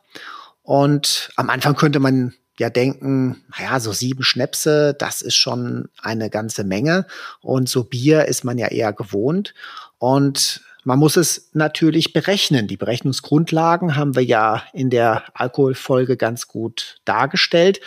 Und 0.62 1.30
am 1.36 1.50
Anfang 1.50 1.76
könnte 1.76 2.00
man 2.00 2.34
ja 2.58 2.70
denken, 2.70 3.44
naja, 3.56 3.78
so 3.78 3.92
sieben 3.92 4.24
Schnäpse, 4.24 4.94
das 4.98 5.22
ist 5.22 5.36
schon 5.36 5.88
eine 6.02 6.30
ganze 6.30 6.64
Menge. 6.64 7.06
Und 7.40 7.68
so 7.68 7.84
Bier 7.84 8.26
ist 8.26 8.44
man 8.44 8.58
ja 8.58 8.68
eher 8.68 8.92
gewohnt. 8.92 9.54
Und 9.98 10.62
man 10.84 10.98
muss 10.98 11.16
es 11.16 11.50
natürlich 11.52 12.12
berechnen. 12.12 12.66
Die 12.66 12.76
Berechnungsgrundlagen 12.76 13.94
haben 13.94 14.16
wir 14.16 14.24
ja 14.24 14.62
in 14.72 14.90
der 14.90 15.24
Alkoholfolge 15.34 16.16
ganz 16.16 16.48
gut 16.48 16.96
dargestellt. 17.04 17.80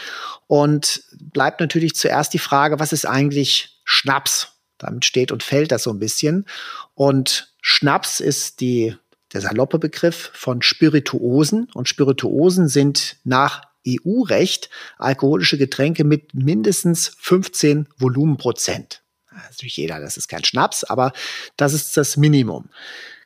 Und 0.47 1.04
bleibt 1.19 1.60
natürlich 1.60 1.95
zuerst 1.95 2.34
die 2.34 2.39
Frage, 2.39 2.80
was 2.80 2.93
ist 2.93 3.06
eigentlich 3.06 3.82
Schnaps? 3.84 4.49
Damit 4.82 5.06
steht 5.06 5.32
und 5.32 5.44
fällt 5.44 5.72
das 5.72 5.84
so 5.84 5.91
ein 5.91 6.00
bisschen. 6.00 6.46
Und 6.94 7.54
Schnaps 7.62 8.20
ist 8.20 8.60
die, 8.62 8.96
der 9.34 9.41
saloppe 9.41 9.80
Begriff 9.80 10.32
von 10.34 10.62
Spirituosen. 10.62 11.67
Und 11.74 11.88
Spirituosen 11.88 12.67
sind 12.67 13.17
nach 13.24 13.62
EU-Recht 13.88 14.70
alkoholische 14.98 15.58
Getränke 15.58 16.04
mit 16.04 16.34
mindestens 16.34 17.15
15 17.20 17.88
Volumenprozent. 17.98 19.02
Natürlich 19.32 19.78
jeder, 19.78 20.00
das 20.00 20.17
ist 20.17 20.28
kein 20.28 20.44
Schnaps, 20.44 20.84
aber 20.84 21.13
das 21.58 21.74
ist 21.74 21.96
das 21.98 22.17
Minimum. 22.17 22.70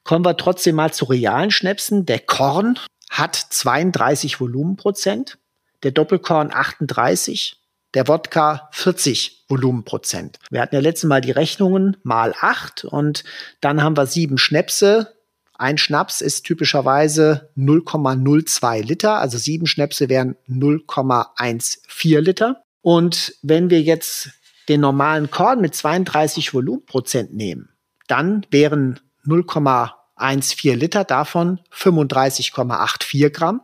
Kommen 0.04 0.24
wir 0.24 0.38
trotzdem 0.38 0.76
mal 0.76 0.94
zu 0.94 1.06
realen 1.06 1.52
Schnäpsen. 1.52 2.06
Der 2.06 2.20
Korn 2.20 2.78
hat 3.10 3.36
32 3.36 4.40
Volumenprozent, 4.40 5.40
der 5.84 5.92
Doppelkorn 5.92 6.52
38, 6.54 7.58
der 7.96 8.08
Wodka 8.08 8.70
40 8.72 9.46
Volumenprozent. 9.48 10.38
Wir 10.50 10.62
hatten 10.62 10.76
ja 10.76 10.82
letztes 10.82 11.08
Mal 11.08 11.22
die 11.22 11.32
Rechnungen 11.32 11.98
mal 12.04 12.36
acht 12.40 12.86
und 12.86 13.24
dann 13.62 13.82
haben 13.82 13.98
wir 13.98 14.06
sieben 14.06 14.38
Schnäpse, 14.38 15.16
Ein 15.58 15.78
Schnaps 15.78 16.20
ist 16.20 16.44
typischerweise 16.44 17.50
0,02 17.58 18.84
Liter, 18.84 19.20
also 19.20 19.38
sieben 19.38 19.68
Schnäpse 19.68 20.10
wären 20.10 20.36
0,14 20.50 22.20
Liter. 22.20 22.62
Und 22.82 23.36
wenn 23.42 23.70
wir 23.70 23.82
jetzt 23.82 24.32
den 24.68 24.82
normalen 24.82 25.32
Korn 25.32 25.62
mit 25.62 25.74
32 25.74 26.54
Volumenprozent 26.54 27.34
nehmen, 27.34 27.70
dann 28.08 28.46
wären 28.52 29.00
0,14 29.26 30.76
Liter 30.76 31.06
davon 31.06 31.62
35,84 31.74 33.30
Gramm. 33.30 33.62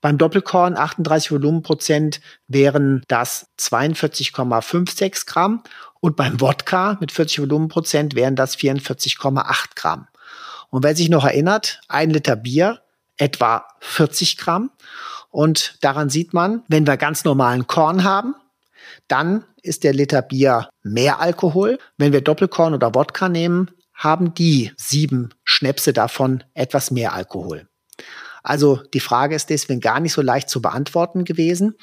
Beim 0.00 0.18
Doppelkorn 0.18 0.76
38 0.76 1.30
Volumenprozent 1.32 2.20
wären 2.48 3.02
das 3.08 3.46
42,56 3.58 5.26
Gramm 5.26 5.62
und 6.00 6.16
beim 6.16 6.40
Wodka 6.40 6.96
mit 7.00 7.12
40 7.12 7.42
Volumenprozent 7.42 8.14
wären 8.14 8.36
das 8.36 8.56
44,8 8.56 9.74
Gramm. 9.74 10.08
Und 10.70 10.84
wer 10.84 10.96
sich 10.96 11.10
noch 11.10 11.24
erinnert, 11.24 11.80
ein 11.88 12.10
Liter 12.10 12.36
Bier 12.36 12.80
etwa 13.16 13.66
40 13.80 14.38
Gramm. 14.38 14.70
Und 15.28 15.76
daran 15.82 16.08
sieht 16.08 16.32
man, 16.32 16.62
wenn 16.68 16.86
wir 16.86 16.96
ganz 16.96 17.24
normalen 17.24 17.66
Korn 17.66 18.04
haben, 18.04 18.34
dann 19.08 19.44
ist 19.62 19.84
der 19.84 19.92
Liter 19.92 20.22
Bier 20.22 20.68
mehr 20.82 21.20
Alkohol. 21.20 21.78
Wenn 21.98 22.12
wir 22.12 22.22
Doppelkorn 22.22 22.74
oder 22.74 22.94
Wodka 22.94 23.28
nehmen, 23.28 23.70
haben 23.92 24.32
die 24.32 24.72
sieben 24.76 25.34
Schnäpse 25.44 25.92
davon 25.92 26.42
etwas 26.54 26.90
mehr 26.90 27.12
Alkohol. 27.12 27.68
Also 28.42 28.80
die 28.94 29.00
Frage 29.00 29.34
ist 29.34 29.50
deswegen 29.50 29.80
gar 29.80 30.00
nicht 30.00 30.12
so 30.12 30.22
leicht 30.22 30.48
zu 30.48 30.62
beantworten 30.62 31.24
gewesen. 31.24 31.76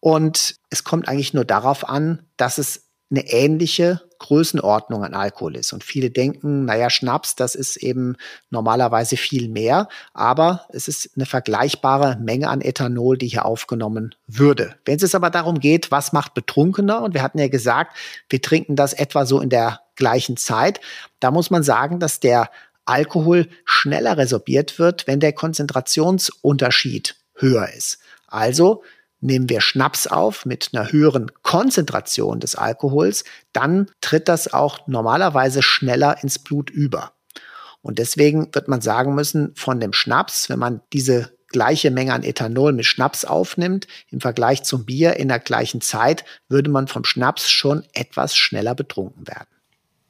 Und 0.00 0.56
es 0.70 0.84
kommt 0.84 1.08
eigentlich 1.08 1.34
nur 1.34 1.44
darauf 1.44 1.88
an, 1.88 2.26
dass 2.36 2.58
es 2.58 2.84
eine 3.10 3.26
ähnliche 3.28 4.00
Größenordnung 4.18 5.04
an 5.04 5.14
Alkohol 5.14 5.56
ist. 5.56 5.72
Und 5.72 5.84
viele 5.84 6.10
denken, 6.10 6.64
naja, 6.64 6.88
Schnaps, 6.88 7.36
das 7.36 7.54
ist 7.54 7.76
eben 7.76 8.16
normalerweise 8.50 9.16
viel 9.16 9.48
mehr, 9.48 9.88
aber 10.14 10.66
es 10.70 10.88
ist 10.88 11.10
eine 11.14 11.26
vergleichbare 11.26 12.16
Menge 12.20 12.48
an 12.48 12.60
Ethanol, 12.60 13.18
die 13.18 13.28
hier 13.28 13.44
aufgenommen 13.44 14.14
würde. 14.26 14.76
Wenn 14.84 14.96
es 14.96 15.14
aber 15.14 15.30
darum 15.30 15.60
geht, 15.60 15.90
was 15.90 16.12
macht 16.12 16.34
betrunkener, 16.34 17.02
und 17.02 17.14
wir 17.14 17.22
hatten 17.22 17.38
ja 17.38 17.48
gesagt, 17.48 17.96
wir 18.28 18.40
trinken 18.40 18.76
das 18.76 18.94
etwa 18.94 19.26
so 19.26 19.40
in 19.40 19.50
der 19.50 19.80
gleichen 19.96 20.36
Zeit, 20.36 20.80
da 21.20 21.30
muss 21.30 21.50
man 21.50 21.62
sagen, 21.62 22.00
dass 22.00 22.18
der 22.18 22.50
Alkohol 22.84 23.48
schneller 23.64 24.16
resorbiert 24.16 24.78
wird, 24.78 25.06
wenn 25.06 25.20
der 25.20 25.32
Konzentrationsunterschied 25.32 27.16
höher 27.34 27.68
ist. 27.72 27.98
Also 28.26 28.82
Nehmen 29.24 29.48
wir 29.48 29.62
Schnaps 29.62 30.06
auf 30.06 30.44
mit 30.44 30.68
einer 30.74 30.92
höheren 30.92 31.32
Konzentration 31.42 32.40
des 32.40 32.56
Alkohols, 32.56 33.24
dann 33.54 33.90
tritt 34.02 34.28
das 34.28 34.52
auch 34.52 34.86
normalerweise 34.86 35.62
schneller 35.62 36.22
ins 36.22 36.38
Blut 36.38 36.68
über. 36.68 37.14
Und 37.80 37.98
deswegen 37.98 38.54
wird 38.54 38.68
man 38.68 38.82
sagen 38.82 39.14
müssen, 39.14 39.54
von 39.56 39.80
dem 39.80 39.94
Schnaps, 39.94 40.50
wenn 40.50 40.58
man 40.58 40.82
diese 40.92 41.32
gleiche 41.48 41.90
Menge 41.90 42.12
an 42.12 42.22
Ethanol 42.22 42.74
mit 42.74 42.84
Schnaps 42.84 43.24
aufnimmt, 43.24 43.86
im 44.10 44.20
Vergleich 44.20 44.62
zum 44.62 44.84
Bier 44.84 45.16
in 45.16 45.28
der 45.28 45.38
gleichen 45.38 45.80
Zeit, 45.80 46.26
würde 46.50 46.68
man 46.68 46.86
vom 46.86 47.04
Schnaps 47.04 47.50
schon 47.50 47.82
etwas 47.94 48.36
schneller 48.36 48.74
betrunken 48.74 49.26
werden. 49.26 49.53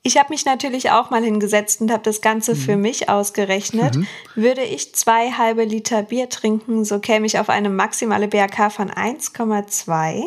Ich 0.07 0.19
habe 0.19 0.29
mich 0.29 0.45
natürlich 0.45 0.91
auch 0.91 1.09
mal 1.09 1.25
hingesetzt 1.25 1.81
und 1.81 1.91
habe 1.91 2.03
das 2.03 2.21
Ganze 2.21 2.55
mhm. 2.55 2.59
für 2.59 2.77
mich 2.77 3.09
ausgerechnet. 3.09 3.97
Mhm. 3.97 4.07
Würde 4.35 4.61
ich 4.61 4.95
zwei 4.95 5.31
halbe 5.31 5.65
Liter 5.65 6.03
Bier 6.03 6.29
trinken, 6.29 6.85
so 6.85 6.99
käme 6.99 7.25
ich 7.25 7.39
auf 7.39 7.49
eine 7.49 7.71
maximale 7.71 8.29
BRK 8.29 8.71
von 8.71 8.91
1,2. 8.91 10.25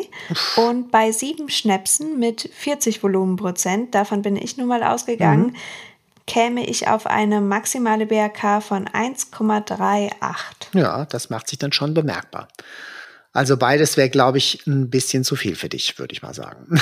Und 0.56 0.90
bei 0.90 1.12
sieben 1.12 1.48
Schnäpsen 1.48 2.18
mit 2.18 2.50
40 2.52 3.04
Volumenprozent, 3.04 3.94
davon 3.94 4.22
bin 4.22 4.34
ich 4.34 4.56
nun 4.56 4.66
mal 4.66 4.82
ausgegangen, 4.82 5.46
mhm. 5.46 5.56
käme 6.26 6.66
ich 6.66 6.88
auf 6.88 7.06
eine 7.06 7.40
maximale 7.40 8.06
BRK 8.06 8.60
von 8.60 8.88
1,38. 8.88 10.10
Ja, 10.74 11.04
das 11.04 11.30
macht 11.30 11.46
sich 11.46 11.60
dann 11.60 11.70
schon 11.70 11.94
bemerkbar. 11.94 12.48
Also 13.32 13.56
beides 13.56 13.96
wäre, 13.96 14.10
glaube 14.10 14.38
ich, 14.38 14.66
ein 14.66 14.90
bisschen 14.90 15.22
zu 15.24 15.36
viel 15.36 15.54
für 15.54 15.68
dich, 15.68 15.98
würde 15.98 16.12
ich 16.12 16.22
mal 16.22 16.34
sagen. 16.34 16.80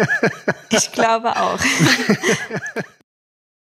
ich 0.70 0.92
glaube 0.92 1.36
auch. 1.36 1.58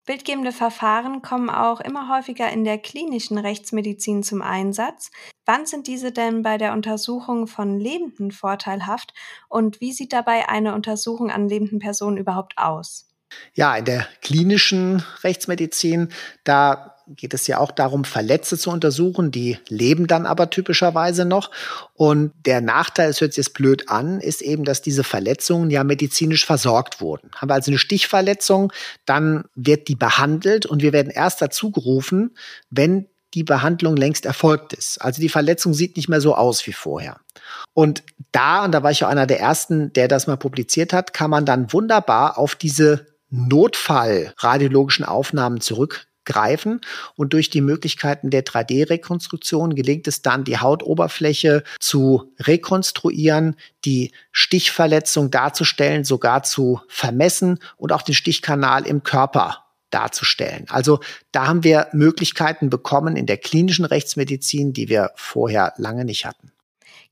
Bildgebende 0.06 0.54
Verfahren 0.54 1.22
kommen 1.22 1.50
auch 1.50 1.82
immer 1.82 2.16
häufiger 2.16 2.50
in 2.50 2.64
der 2.64 2.78
klinischen 2.78 3.38
Rechtsmedizin 3.38 4.24
zum 4.24 4.42
Einsatz. 4.42 5.12
Wann 5.46 5.66
sind 5.66 5.86
diese 5.86 6.14
denn 6.14 6.44
bei 6.44 6.58
der 6.58 6.72
Untersuchung 6.72 7.46
von 7.46 7.78
Lebenden 7.78 8.32
vorteilhaft 8.32 9.14
und 9.50 9.82
wie 9.82 9.92
sieht 9.92 10.14
dabei 10.14 10.48
eine 10.48 10.74
Untersuchung 10.76 11.30
an 11.30 11.50
lebenden 11.50 11.80
Personen 11.80 12.16
überhaupt 12.16 12.58
aus? 12.58 13.10
Ja, 13.54 13.76
in 13.76 13.84
der 13.84 14.08
klinischen 14.22 15.04
Rechtsmedizin, 15.24 16.14
da 16.46 16.97
geht 17.16 17.34
es 17.34 17.48
ja 17.48 17.60
auch 17.60 17.72
darum, 17.72 18.04
Verletzte 18.06 18.58
zu 18.58 18.70
untersuchen. 18.70 19.32
Die 19.32 19.58
leben 19.70 20.08
dann 20.08 20.26
aber 20.26 20.50
typischerweise 20.50 21.26
noch. 21.26 21.52
Und 21.94 22.34
der 22.46 22.62
Nachteil, 22.62 23.10
es 23.10 23.22
hört 23.22 23.34
sich 23.34 23.46
jetzt 23.46 23.54
blöd 23.54 23.90
an, 23.90 24.20
ist 24.20 24.42
eben, 24.42 24.64
dass 24.64 24.82
diese 24.82 25.04
Verletzungen 25.04 25.70
ja 25.70 25.84
medizinisch 25.84 26.46
versorgt 26.46 27.02
wurden. 27.02 27.32
Haben 27.36 27.50
wir 27.50 27.56
also 27.56 27.72
eine 27.72 27.80
Stichverletzung, 27.80 28.72
dann 29.06 29.46
wird 29.56 29.88
die 29.88 29.96
behandelt 29.96 30.66
und 30.66 30.82
wir 30.82 30.94
werden 30.94 31.12
erst 31.12 31.42
dazu 31.42 31.72
gerufen, 31.72 32.36
wenn 32.70 33.08
die 33.34 33.44
Behandlung 33.44 33.98
längst 33.98 34.26
erfolgt 34.26 34.74
ist. 34.74 35.02
Also 35.02 35.22
die 35.22 35.30
Verletzung 35.30 35.74
sieht 35.74 35.98
nicht 35.98 36.10
mehr 36.10 36.22
so 36.22 36.36
aus 36.36 36.66
wie 36.66 36.74
vorher. 36.74 37.20
Und 37.74 38.04
da, 38.32 38.64
und 38.66 38.72
da 38.72 38.84
war 38.84 38.92
ich 38.92 39.02
ja 39.02 39.08
einer 39.08 39.28
der 39.28 39.40
ersten, 39.40 39.94
der 39.94 40.08
das 40.08 40.28
mal 40.28 40.38
publiziert 40.38 40.94
hat, 40.94 41.14
kann 41.14 41.30
man 41.30 41.46
dann 41.46 41.72
wunderbar 41.74 42.38
auf 42.38 42.56
diese 42.56 43.06
Notfallradiologischen 43.30 45.06
Aufnahmen 45.06 45.60
zurückgreifen 46.28 46.82
und 47.16 47.34
durch 47.34 47.50
die 47.50 47.62
Möglichkeiten 47.62 48.30
der 48.30 48.44
3D-Rekonstruktion 48.44 49.76
gelingt 49.76 50.08
es 50.08 50.22
dann, 50.22 50.44
die 50.44 50.60
Hautoberfläche 50.60 51.64
zu 51.80 52.34
rekonstruieren, 52.40 53.56
die 53.86 54.12
Stichverletzung 54.32 55.32
darzustellen, 55.32 56.04
sogar 56.04 56.44
zu 56.44 56.82
vermessen 56.88 57.60
und 57.78 57.92
auch 57.92 58.02
den 58.02 58.16
Stichkanal 58.16 58.86
im 58.86 59.04
Körper 59.04 59.64
darzustellen. 59.90 60.66
Also 60.70 61.00
da 61.32 61.48
haben 61.48 61.64
wir 61.64 61.88
Möglichkeiten 61.94 62.70
bekommen 62.70 63.16
in 63.16 63.26
der 63.26 63.38
klinischen 63.38 63.86
Rechtsmedizin, 63.86 64.74
die 64.74 64.90
wir 64.90 65.12
vorher 65.16 65.74
lange 65.78 66.04
nicht 66.04 66.26
hatten. 66.26 66.52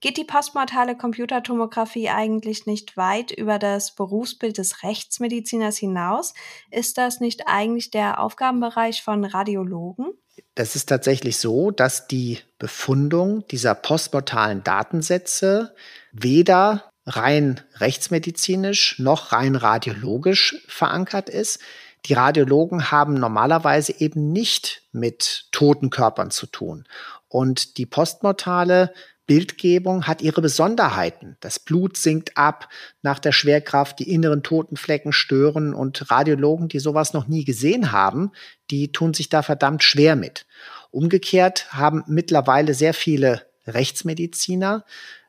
Geht 0.01 0.17
die 0.17 0.23
postmortale 0.23 0.95
Computertomographie 0.95 2.10
eigentlich 2.10 2.65
nicht 2.65 2.97
weit 2.97 3.31
über 3.31 3.60
das 3.60 3.95
Berufsbild 3.95 4.58
des 4.58 4.84
Rechtsmediziners 4.84 5.77
hinaus? 5.77 6.34
Ist 6.71 6.97
das 6.97 7.19
nicht 7.19 7.43
eigentlich 7.47 7.91
der 7.91 8.19
Aufgabenbereich 8.19 9.03
von 9.03 9.23
Radiologen? 9.23 10.08
Das 10.55 10.75
ist 10.75 10.88
tatsächlich 10.88 11.38
so, 11.38 11.71
dass 11.71 12.08
die 12.08 12.39
Befundung 12.60 13.47
dieser 13.47 13.75
postmortalen 13.75 14.63
Datensätze 14.63 15.75
weder 16.12 16.91
rein 17.05 17.62
rechtsmedizinisch 17.75 18.99
noch 18.99 19.31
rein 19.31 19.55
radiologisch 19.55 20.63
verankert 20.67 21.29
ist. 21.29 21.60
Die 22.05 22.13
Radiologen 22.13 22.91
haben 22.91 23.15
normalerweise 23.15 23.93
eben 23.99 24.31
nicht 24.31 24.84
mit 24.91 25.47
toten 25.51 25.89
Körpern 25.89 26.31
zu 26.31 26.47
tun. 26.47 26.86
Und 27.27 27.77
die 27.77 27.86
postmortale 27.86 28.93
Bildgebung 29.27 30.05
hat 30.05 30.21
ihre 30.21 30.41
Besonderheiten. 30.41 31.38
Das 31.39 31.59
Blut 31.59 31.97
sinkt 31.97 32.38
ab 32.38 32.69
nach 33.01 33.19
der 33.19 33.31
Schwerkraft, 33.31 33.99
die 33.99 34.11
inneren 34.11 34.43
Totenflecken 34.43 35.13
stören 35.13 35.73
und 35.73 36.11
Radiologen, 36.11 36.67
die 36.67 36.79
sowas 36.79 37.13
noch 37.13 37.27
nie 37.27 37.43
gesehen 37.43 37.91
haben, 37.91 38.31
die 38.69 38.91
tun 38.91 39.13
sich 39.13 39.29
da 39.29 39.41
verdammt 39.41 39.83
schwer 39.83 40.15
mit. 40.15 40.45
Umgekehrt 40.91 41.73
haben 41.73 42.03
mittlerweile 42.07 42.73
sehr 42.73 42.93
viele 42.93 43.41
Rechtsmediziner 43.67 44.85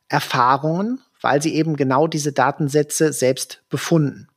Erfahrungen, 0.09 1.01
weil 1.21 1.43
sie 1.43 1.55
eben 1.55 1.77
genau 1.77 2.07
diese 2.07 2.33
Datensätze 2.33 3.13
selbst 3.13 3.63
befunden. 3.69 4.29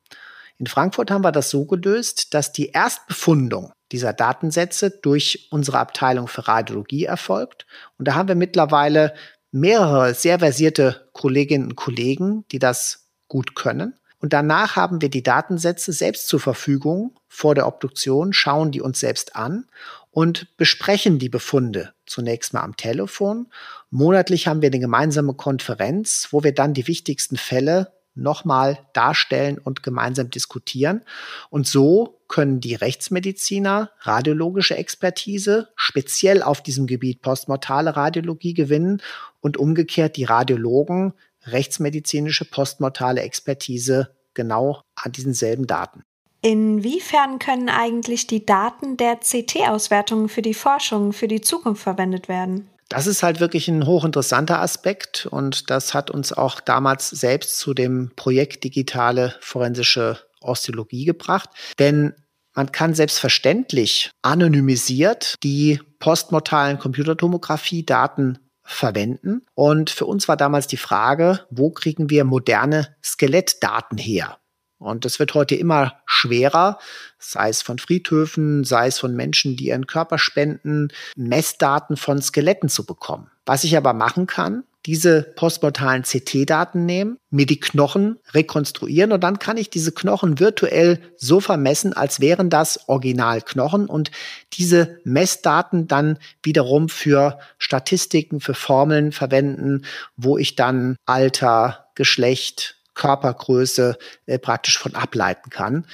In 0.58 0.68
Frankfurt 0.68 1.12
haben 1.12 1.24
wir 1.24 1.32
das 1.32 1.50
so 1.50 1.66
gelöst, 1.66 2.34
dass 2.34 2.52
die 2.52 2.70
Erstbefundung 2.72 3.72
dieser 3.92 4.14
Datensätze 4.14 4.92
durch 4.92 5.48
unsere 5.52 5.80
Abteilung 5.80 6.28
für 6.28 6.48
Radiologie 6.48 7.06
erfolgt. 7.06 7.66
Und 7.98 8.08
da 8.08 8.16
haben 8.16 8.28
wir 8.28 8.36
mittlerweile 8.36 9.14
mehrere 9.52 10.14
sehr 10.14 10.40
versierte 10.40 11.10
Kolleginnen 11.14 11.66
und 11.66 11.76
Kollegen, 11.76 12.46
die 12.52 12.60
das 12.60 13.08
gut 13.28 13.56
können. 13.56 13.96
Und 14.20 14.34
danach 14.34 14.76
haben 14.76 15.02
wir 15.02 15.10
die 15.10 15.24
Datensätze 15.24 15.94
selbst 15.94 16.28
zur 16.28 16.40
Verfügung 16.40 17.16
vor 17.28 17.56
der 17.56 17.68
Obduktion, 17.68 18.34
schauen 18.34 18.72
die 18.72 18.82
uns 18.82 19.00
selbst 19.00 19.36
an 19.36 19.66
und 20.12 20.56
besprechen 20.58 21.20
die 21.20 21.30
Befunde 21.30 21.94
zunächst 22.06 22.54
mal 22.54 22.62
am 22.62 22.76
Telefon. 22.76 23.48
Monatlich 23.90 24.48
haben 24.48 24.62
wir 24.62 24.68
eine 24.68 24.80
gemeinsame 24.80 25.34
Konferenz, 25.36 26.28
wo 26.32 26.44
wir 26.44 26.54
dann 26.54 26.74
die 26.74 26.88
wichtigsten 26.88 27.38
Fälle 27.38 27.94
nochmal 28.16 28.80
darstellen 28.94 29.58
und 29.58 29.84
gemeinsam 29.84 30.30
diskutieren. 30.30 31.04
Und 31.50 31.68
so 31.68 32.19
können 32.30 32.62
die 32.62 32.76
Rechtsmediziner 32.76 33.92
radiologische 34.00 34.78
Expertise 34.78 35.68
speziell 35.76 36.42
auf 36.42 36.64
diesem 36.64 36.88
Gebiet 36.88 37.22
postmortale 37.22 37.98
Radiologie 37.98 38.54
gewinnen 38.54 39.02
und 39.42 39.58
umgekehrt 39.58 40.16
die 40.16 40.24
Radiologen 40.24 41.14
rechtsmedizinische 41.46 42.46
postmortale 42.46 43.22
Expertise 43.22 44.16
genau 44.34 44.82
an 44.96 45.12
diesen 45.12 45.34
selben 45.34 45.68
Daten. 45.68 46.04
Inwiefern 46.42 47.40
können 47.40 47.68
eigentlich 47.68 48.28
die 48.28 48.46
Daten 48.46 48.96
der 48.96 49.18
CT-Auswertungen 49.18 50.30
für 50.30 50.42
die 50.42 50.54
Forschung 50.54 51.12
für 51.12 51.28
die 51.28 51.42
Zukunft 51.42 51.84
verwendet 51.84 52.30
werden? 52.30 52.70
Das 52.88 53.08
ist 53.08 53.22
halt 53.22 53.40
wirklich 53.40 53.68
ein 53.68 53.86
hochinteressanter 53.86 54.62
Aspekt 54.62 55.28
und 55.30 55.70
das 55.70 55.94
hat 55.94 56.10
uns 56.10 56.34
auch 56.34 56.60
damals 56.60 57.10
selbst 57.10 57.60
zu 57.60 57.74
dem 57.74 58.12
Projekt 58.16 58.64
Digitale 58.64 59.36
Forensische 59.42 60.18
Osteologie 60.42 61.06
gebracht. 61.06 61.50
Denn 61.78 62.14
man 62.54 62.72
kann 62.72 62.94
selbstverständlich 62.94 64.12
anonymisiert 64.22 65.36
die 65.44 65.80
postmortalen 66.00 66.80
Computertomographie-Daten 66.80 68.40
verwenden. 68.64 69.46
Und 69.56 69.90
für 69.90 70.06
uns 70.06 70.28
war 70.28 70.38
damals 70.38 70.68
die 70.68 70.78
Frage, 70.78 71.46
wo 71.50 71.72
kriegen 71.72 72.10
wir 72.10 72.24
moderne 72.24 72.96
Skelettdaten 73.04 73.98
her? 73.98 74.38
Und 74.78 75.04
das 75.04 75.20
wird 75.20 75.34
heute 75.34 75.56
immer 75.56 76.02
schwerer, 76.06 76.80
sei 77.18 77.50
es 77.50 77.62
von 77.62 77.80
Friedhöfen, 77.80 78.64
sei 78.64 78.88
es 78.88 78.98
von 78.98 79.14
Menschen, 79.14 79.58
die 79.58 79.68
ihren 79.68 79.88
Körper 79.88 80.18
spenden, 80.18 80.88
Messdaten 81.18 81.98
von 81.98 82.22
Skeletten 82.22 82.70
zu 82.70 82.86
bekommen. 82.86 83.30
Was 83.50 83.64
ich 83.64 83.76
aber 83.76 83.94
machen 83.94 84.28
kann, 84.28 84.64
diese 84.86 85.24
postmortalen 85.24 86.04
CT-Daten 86.04 86.86
nehmen, 86.86 87.18
mir 87.32 87.48
die 87.48 87.60
Knochen 87.60 88.20
rekonstruieren 88.32 89.12
und 89.12 89.24
dann 89.24 89.40
kann 89.40 89.58
ich 89.58 89.72
diese 89.72 89.92
Knochen 89.92 90.40
virtuell 90.40 91.02
so 91.18 91.40
vermessen, 91.40 91.94
als 91.94 92.20
wären 92.20 92.52
das 92.52 92.88
Originalknochen 92.88 93.88
und 93.88 94.12
diese 94.54 95.00
Messdaten 95.04 95.88
dann 95.88 96.20
wiederum 96.44 96.90
für 96.90 97.40
Statistiken, 97.58 98.40
für 98.40 98.54
Formeln 98.54 99.12
verwenden, 99.12 99.84
wo 100.16 100.38
ich 100.38 100.56
dann 100.56 100.96
Alter, 101.08 101.88
Geschlecht, 101.96 102.76
Körpergröße 102.94 103.98
äh, 104.28 104.38
praktisch 104.38 104.78
von 104.78 104.94
ableiten 104.94 105.50
kann. 105.50 105.88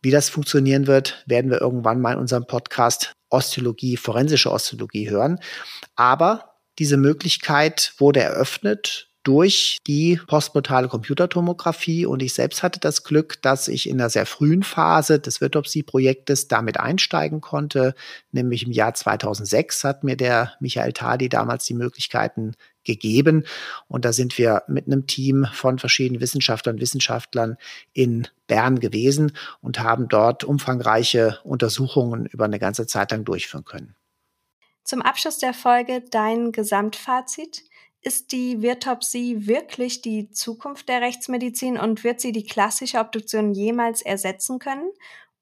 Wie 0.00 0.12
das 0.12 0.30
funktionieren 0.30 0.86
wird, 0.86 1.22
werden 1.26 1.50
wir 1.50 1.60
irgendwann 1.60 2.00
mal 2.00 2.14
in 2.14 2.20
unserem 2.20 2.46
Podcast 2.46 3.12
Osteologie, 3.28 3.98
forensische 3.98 4.50
Osteologie 4.50 5.10
hören. 5.10 5.40
Aber 5.94 6.55
diese 6.78 6.96
Möglichkeit 6.96 7.94
wurde 7.98 8.20
eröffnet 8.20 9.08
durch 9.26 9.78
die 9.88 10.20
postmortale 10.28 10.86
Computertomographie 10.86 12.06
und 12.06 12.22
ich 12.22 12.32
selbst 12.32 12.62
hatte 12.62 12.78
das 12.78 13.02
Glück, 13.02 13.42
dass 13.42 13.66
ich 13.66 13.88
in 13.88 14.00
einer 14.00 14.08
sehr 14.08 14.24
frühen 14.24 14.62
Phase 14.62 15.18
des 15.18 15.40
Virtopsy-Projektes 15.40 16.46
damit 16.46 16.78
einsteigen 16.78 17.40
konnte, 17.40 17.96
nämlich 18.30 18.64
im 18.64 18.70
Jahr 18.70 18.94
2006 18.94 19.82
hat 19.82 20.04
mir 20.04 20.16
der 20.16 20.52
Michael 20.60 20.92
Tadi 20.92 21.28
damals 21.28 21.64
die 21.66 21.74
Möglichkeiten 21.74 22.54
gegeben. 22.84 23.42
Und 23.88 24.04
da 24.04 24.12
sind 24.12 24.38
wir 24.38 24.62
mit 24.68 24.86
einem 24.86 25.08
Team 25.08 25.48
von 25.52 25.80
verschiedenen 25.80 26.20
Wissenschaftlern 26.20 26.76
und 26.76 26.80
Wissenschaftlern 26.80 27.56
in 27.94 28.28
Bern 28.46 28.78
gewesen 28.78 29.32
und 29.60 29.80
haben 29.80 30.06
dort 30.06 30.44
umfangreiche 30.44 31.40
Untersuchungen 31.42 32.26
über 32.26 32.44
eine 32.44 32.60
ganze 32.60 32.86
Zeit 32.86 33.10
lang 33.10 33.24
durchführen 33.24 33.64
können. 33.64 33.96
Zum 34.86 35.02
Abschluss 35.02 35.38
der 35.38 35.52
Folge 35.52 36.00
dein 36.10 36.52
Gesamtfazit. 36.52 37.64
Ist 38.02 38.30
die 38.30 38.62
Virtopsie 38.62 39.48
wirklich 39.48 40.00
die 40.00 40.30
Zukunft 40.30 40.88
der 40.88 41.00
Rechtsmedizin 41.00 41.76
und 41.76 42.04
wird 42.04 42.20
sie 42.20 42.30
die 42.30 42.46
klassische 42.46 42.98
Obduktion 42.98 43.52
jemals 43.52 44.00
ersetzen 44.00 44.60
können? 44.60 44.88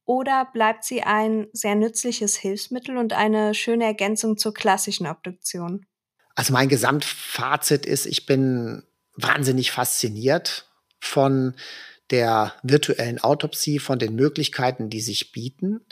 Oder 0.07 0.49
bleibt 0.51 0.85
sie 0.85 1.03
ein 1.03 1.49
sehr 1.53 1.75
nützliches 1.75 2.37
Hilfsmittel 2.37 2.97
und 2.97 3.13
eine 3.13 3.53
schöne 3.53 3.85
Ergänzung 3.85 4.39
zur 4.39 4.55
klassischen 4.55 5.07
Obduktion? 5.07 5.85
Also 6.35 6.55
mein 6.55 6.71
Gesamtfazit 6.71 7.85
ist, 7.85 8.07
ich 8.07 8.25
bin 8.25 8.83
wahnsinnig 9.15 9.73
fasziniert 9.73 10.71
von 11.01 11.55
der 12.11 12.55
virtuellen 12.63 13.19
Autopsie, 13.19 13.79
von 13.79 13.99
den 13.99 14.15
Möglichkeiten, 14.15 14.89
die 14.89 15.03
sich 15.03 15.33
bieten. 15.33 15.85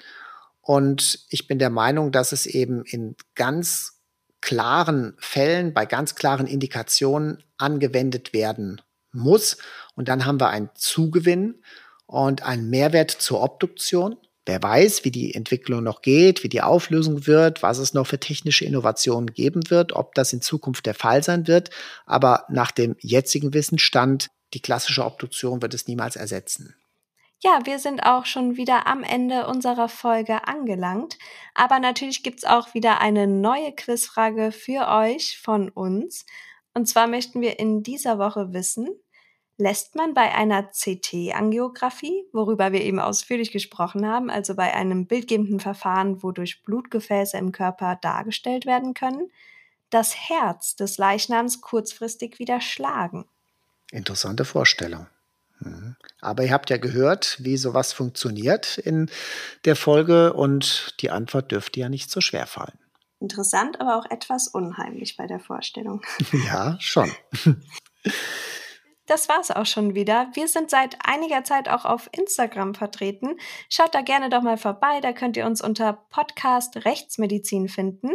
Und 0.62 1.26
ich 1.28 1.48
bin 1.48 1.58
der 1.58 1.70
Meinung, 1.70 2.12
dass 2.12 2.32
es 2.32 2.46
eben 2.46 2.84
in 2.84 3.16
ganz 3.34 4.00
klaren 4.40 5.14
Fällen, 5.18 5.74
bei 5.74 5.86
ganz 5.86 6.14
klaren 6.14 6.46
Indikationen 6.46 7.42
angewendet 7.58 8.32
werden 8.32 8.80
muss. 9.12 9.58
Und 9.94 10.08
dann 10.08 10.24
haben 10.24 10.40
wir 10.40 10.48
einen 10.48 10.70
Zugewinn 10.74 11.62
und 12.06 12.42
einen 12.42 12.70
Mehrwert 12.70 13.10
zur 13.10 13.42
Obduktion. 13.42 14.16
Wer 14.44 14.62
weiß, 14.62 15.04
wie 15.04 15.12
die 15.12 15.34
Entwicklung 15.34 15.84
noch 15.84 16.02
geht, 16.02 16.42
wie 16.42 16.48
die 16.48 16.62
Auflösung 16.62 17.26
wird, 17.26 17.62
was 17.62 17.78
es 17.78 17.94
noch 17.94 18.06
für 18.06 18.18
technische 18.18 18.64
Innovationen 18.64 19.32
geben 19.32 19.70
wird, 19.70 19.92
ob 19.92 20.14
das 20.14 20.32
in 20.32 20.42
Zukunft 20.42 20.86
der 20.86 20.94
Fall 20.94 21.22
sein 21.22 21.46
wird. 21.46 21.70
Aber 22.06 22.44
nach 22.48 22.72
dem 22.72 22.96
jetzigen 23.00 23.54
Wissensstand, 23.54 24.28
die 24.54 24.60
klassische 24.60 25.04
Obduktion 25.04 25.62
wird 25.62 25.74
es 25.74 25.86
niemals 25.86 26.16
ersetzen. 26.16 26.74
Ja, 27.44 27.58
wir 27.64 27.80
sind 27.80 28.04
auch 28.04 28.24
schon 28.24 28.56
wieder 28.56 28.86
am 28.86 29.02
Ende 29.02 29.48
unserer 29.48 29.88
Folge 29.88 30.46
angelangt. 30.46 31.18
Aber 31.54 31.80
natürlich 31.80 32.22
gibt's 32.22 32.44
auch 32.44 32.72
wieder 32.72 33.00
eine 33.00 33.26
neue 33.26 33.72
Quizfrage 33.72 34.52
für 34.52 34.86
euch 34.88 35.40
von 35.40 35.68
uns. 35.68 36.24
Und 36.72 36.86
zwar 36.86 37.08
möchten 37.08 37.40
wir 37.40 37.58
in 37.58 37.82
dieser 37.82 38.18
Woche 38.18 38.52
wissen, 38.52 38.88
lässt 39.58 39.96
man 39.96 40.14
bei 40.14 40.32
einer 40.32 40.70
CT-Angiografie, 40.70 42.24
worüber 42.32 42.72
wir 42.72 42.80
eben 42.80 43.00
ausführlich 43.00 43.50
gesprochen 43.50 44.06
haben, 44.06 44.30
also 44.30 44.54
bei 44.54 44.72
einem 44.72 45.06
bildgebenden 45.06 45.58
Verfahren, 45.58 46.22
wodurch 46.22 46.62
Blutgefäße 46.62 47.36
im 47.36 47.50
Körper 47.50 47.98
dargestellt 48.00 48.66
werden 48.66 48.94
können, 48.94 49.30
das 49.90 50.16
Herz 50.16 50.76
des 50.76 50.96
Leichnams 50.96 51.60
kurzfristig 51.60 52.38
wieder 52.38 52.60
schlagen. 52.60 53.26
Interessante 53.90 54.44
Vorstellung. 54.44 55.06
Mhm. 55.64 55.96
Aber 56.20 56.44
ihr 56.44 56.52
habt 56.52 56.70
ja 56.70 56.76
gehört, 56.76 57.36
wie 57.40 57.56
sowas 57.56 57.92
funktioniert 57.92 58.78
in 58.78 59.10
der 59.64 59.76
Folge 59.76 60.32
und 60.32 60.94
die 61.00 61.10
Antwort 61.10 61.50
dürfte 61.50 61.80
ja 61.80 61.88
nicht 61.88 62.10
so 62.10 62.20
schwer 62.20 62.46
fallen. 62.46 62.78
Interessant, 63.20 63.80
aber 63.80 63.96
auch 63.96 64.10
etwas 64.10 64.48
unheimlich 64.48 65.16
bei 65.16 65.26
der 65.26 65.38
Vorstellung. 65.38 66.02
Ja, 66.46 66.76
schon. 66.80 67.10
Das 69.06 69.28
war's 69.28 69.50
auch 69.50 69.66
schon 69.66 69.96
wieder. 69.96 70.28
Wir 70.34 70.46
sind 70.46 70.70
seit 70.70 70.96
einiger 71.04 71.42
Zeit 71.42 71.68
auch 71.68 71.84
auf 71.84 72.08
Instagram 72.12 72.74
vertreten. 72.74 73.36
Schaut 73.68 73.96
da 73.96 74.00
gerne 74.00 74.30
doch 74.30 74.42
mal 74.42 74.56
vorbei. 74.56 75.00
Da 75.02 75.12
könnt 75.12 75.36
ihr 75.36 75.44
uns 75.44 75.60
unter 75.60 76.04
Podcast 76.10 76.84
Rechtsmedizin 76.84 77.68
finden. 77.68 78.10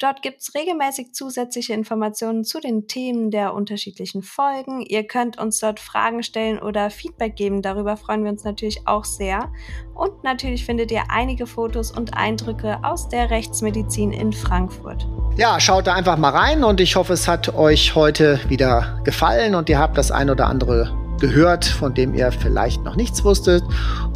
Dort 0.00 0.20
gibt's 0.20 0.52
regelmäßig 0.56 1.14
zusätzliche 1.14 1.74
Informationen 1.74 2.42
zu 2.42 2.58
den 2.58 2.88
Themen 2.88 3.30
der 3.30 3.54
unterschiedlichen 3.54 4.22
Folgen. 4.22 4.80
Ihr 4.80 5.06
könnt 5.06 5.38
uns 5.38 5.60
dort 5.60 5.78
Fragen 5.78 6.24
stellen 6.24 6.58
oder 6.58 6.90
Feedback 6.90 7.36
geben. 7.36 7.62
Darüber 7.62 7.96
freuen 7.96 8.24
wir 8.24 8.32
uns 8.32 8.42
natürlich 8.42 8.88
auch 8.88 9.04
sehr. 9.04 9.52
Und 9.94 10.24
natürlich 10.24 10.64
findet 10.64 10.90
ihr 10.90 11.04
einige 11.08 11.46
Fotos 11.46 11.92
und 11.92 12.16
Eindrücke 12.16 12.80
aus 12.82 13.08
der 13.08 13.30
Rechtsmedizin 13.30 14.12
in 14.12 14.32
Frankfurt. 14.32 15.06
Ja, 15.36 15.60
schaut 15.60 15.86
da 15.86 15.94
einfach 15.94 16.18
mal 16.18 16.30
rein 16.30 16.62
und 16.62 16.80
ich 16.80 16.96
hoffe, 16.96 17.14
es 17.14 17.26
hat 17.26 17.54
euch 17.54 17.94
heute 17.94 18.40
wieder 18.48 19.00
gefallen 19.04 19.54
und 19.54 19.70
ihr 19.70 19.78
habt 19.78 19.96
das 19.96 20.10
eine 20.10 20.31
oder 20.32 20.48
andere 20.48 20.92
gehört, 21.20 21.64
von 21.64 21.94
dem 21.94 22.14
ihr 22.14 22.32
vielleicht 22.32 22.82
noch 22.84 22.96
nichts 22.96 23.24
wusstet 23.24 23.62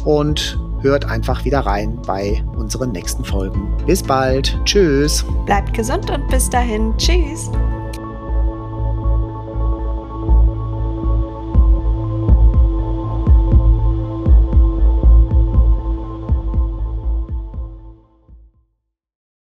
und 0.03 0.59
hört 0.81 1.05
einfach 1.05 1.45
wieder 1.45 1.61
rein 1.61 1.99
bei 2.05 2.43
unseren 2.55 2.91
nächsten 2.91 3.23
Folgen. 3.23 3.75
Bis 3.85 4.03
bald. 4.03 4.59
Tschüss. 4.65 5.25
Bleibt 5.45 5.73
gesund 5.73 6.11
und 6.11 6.27
bis 6.27 6.49
dahin. 6.49 6.93
Tschüss. 6.97 7.49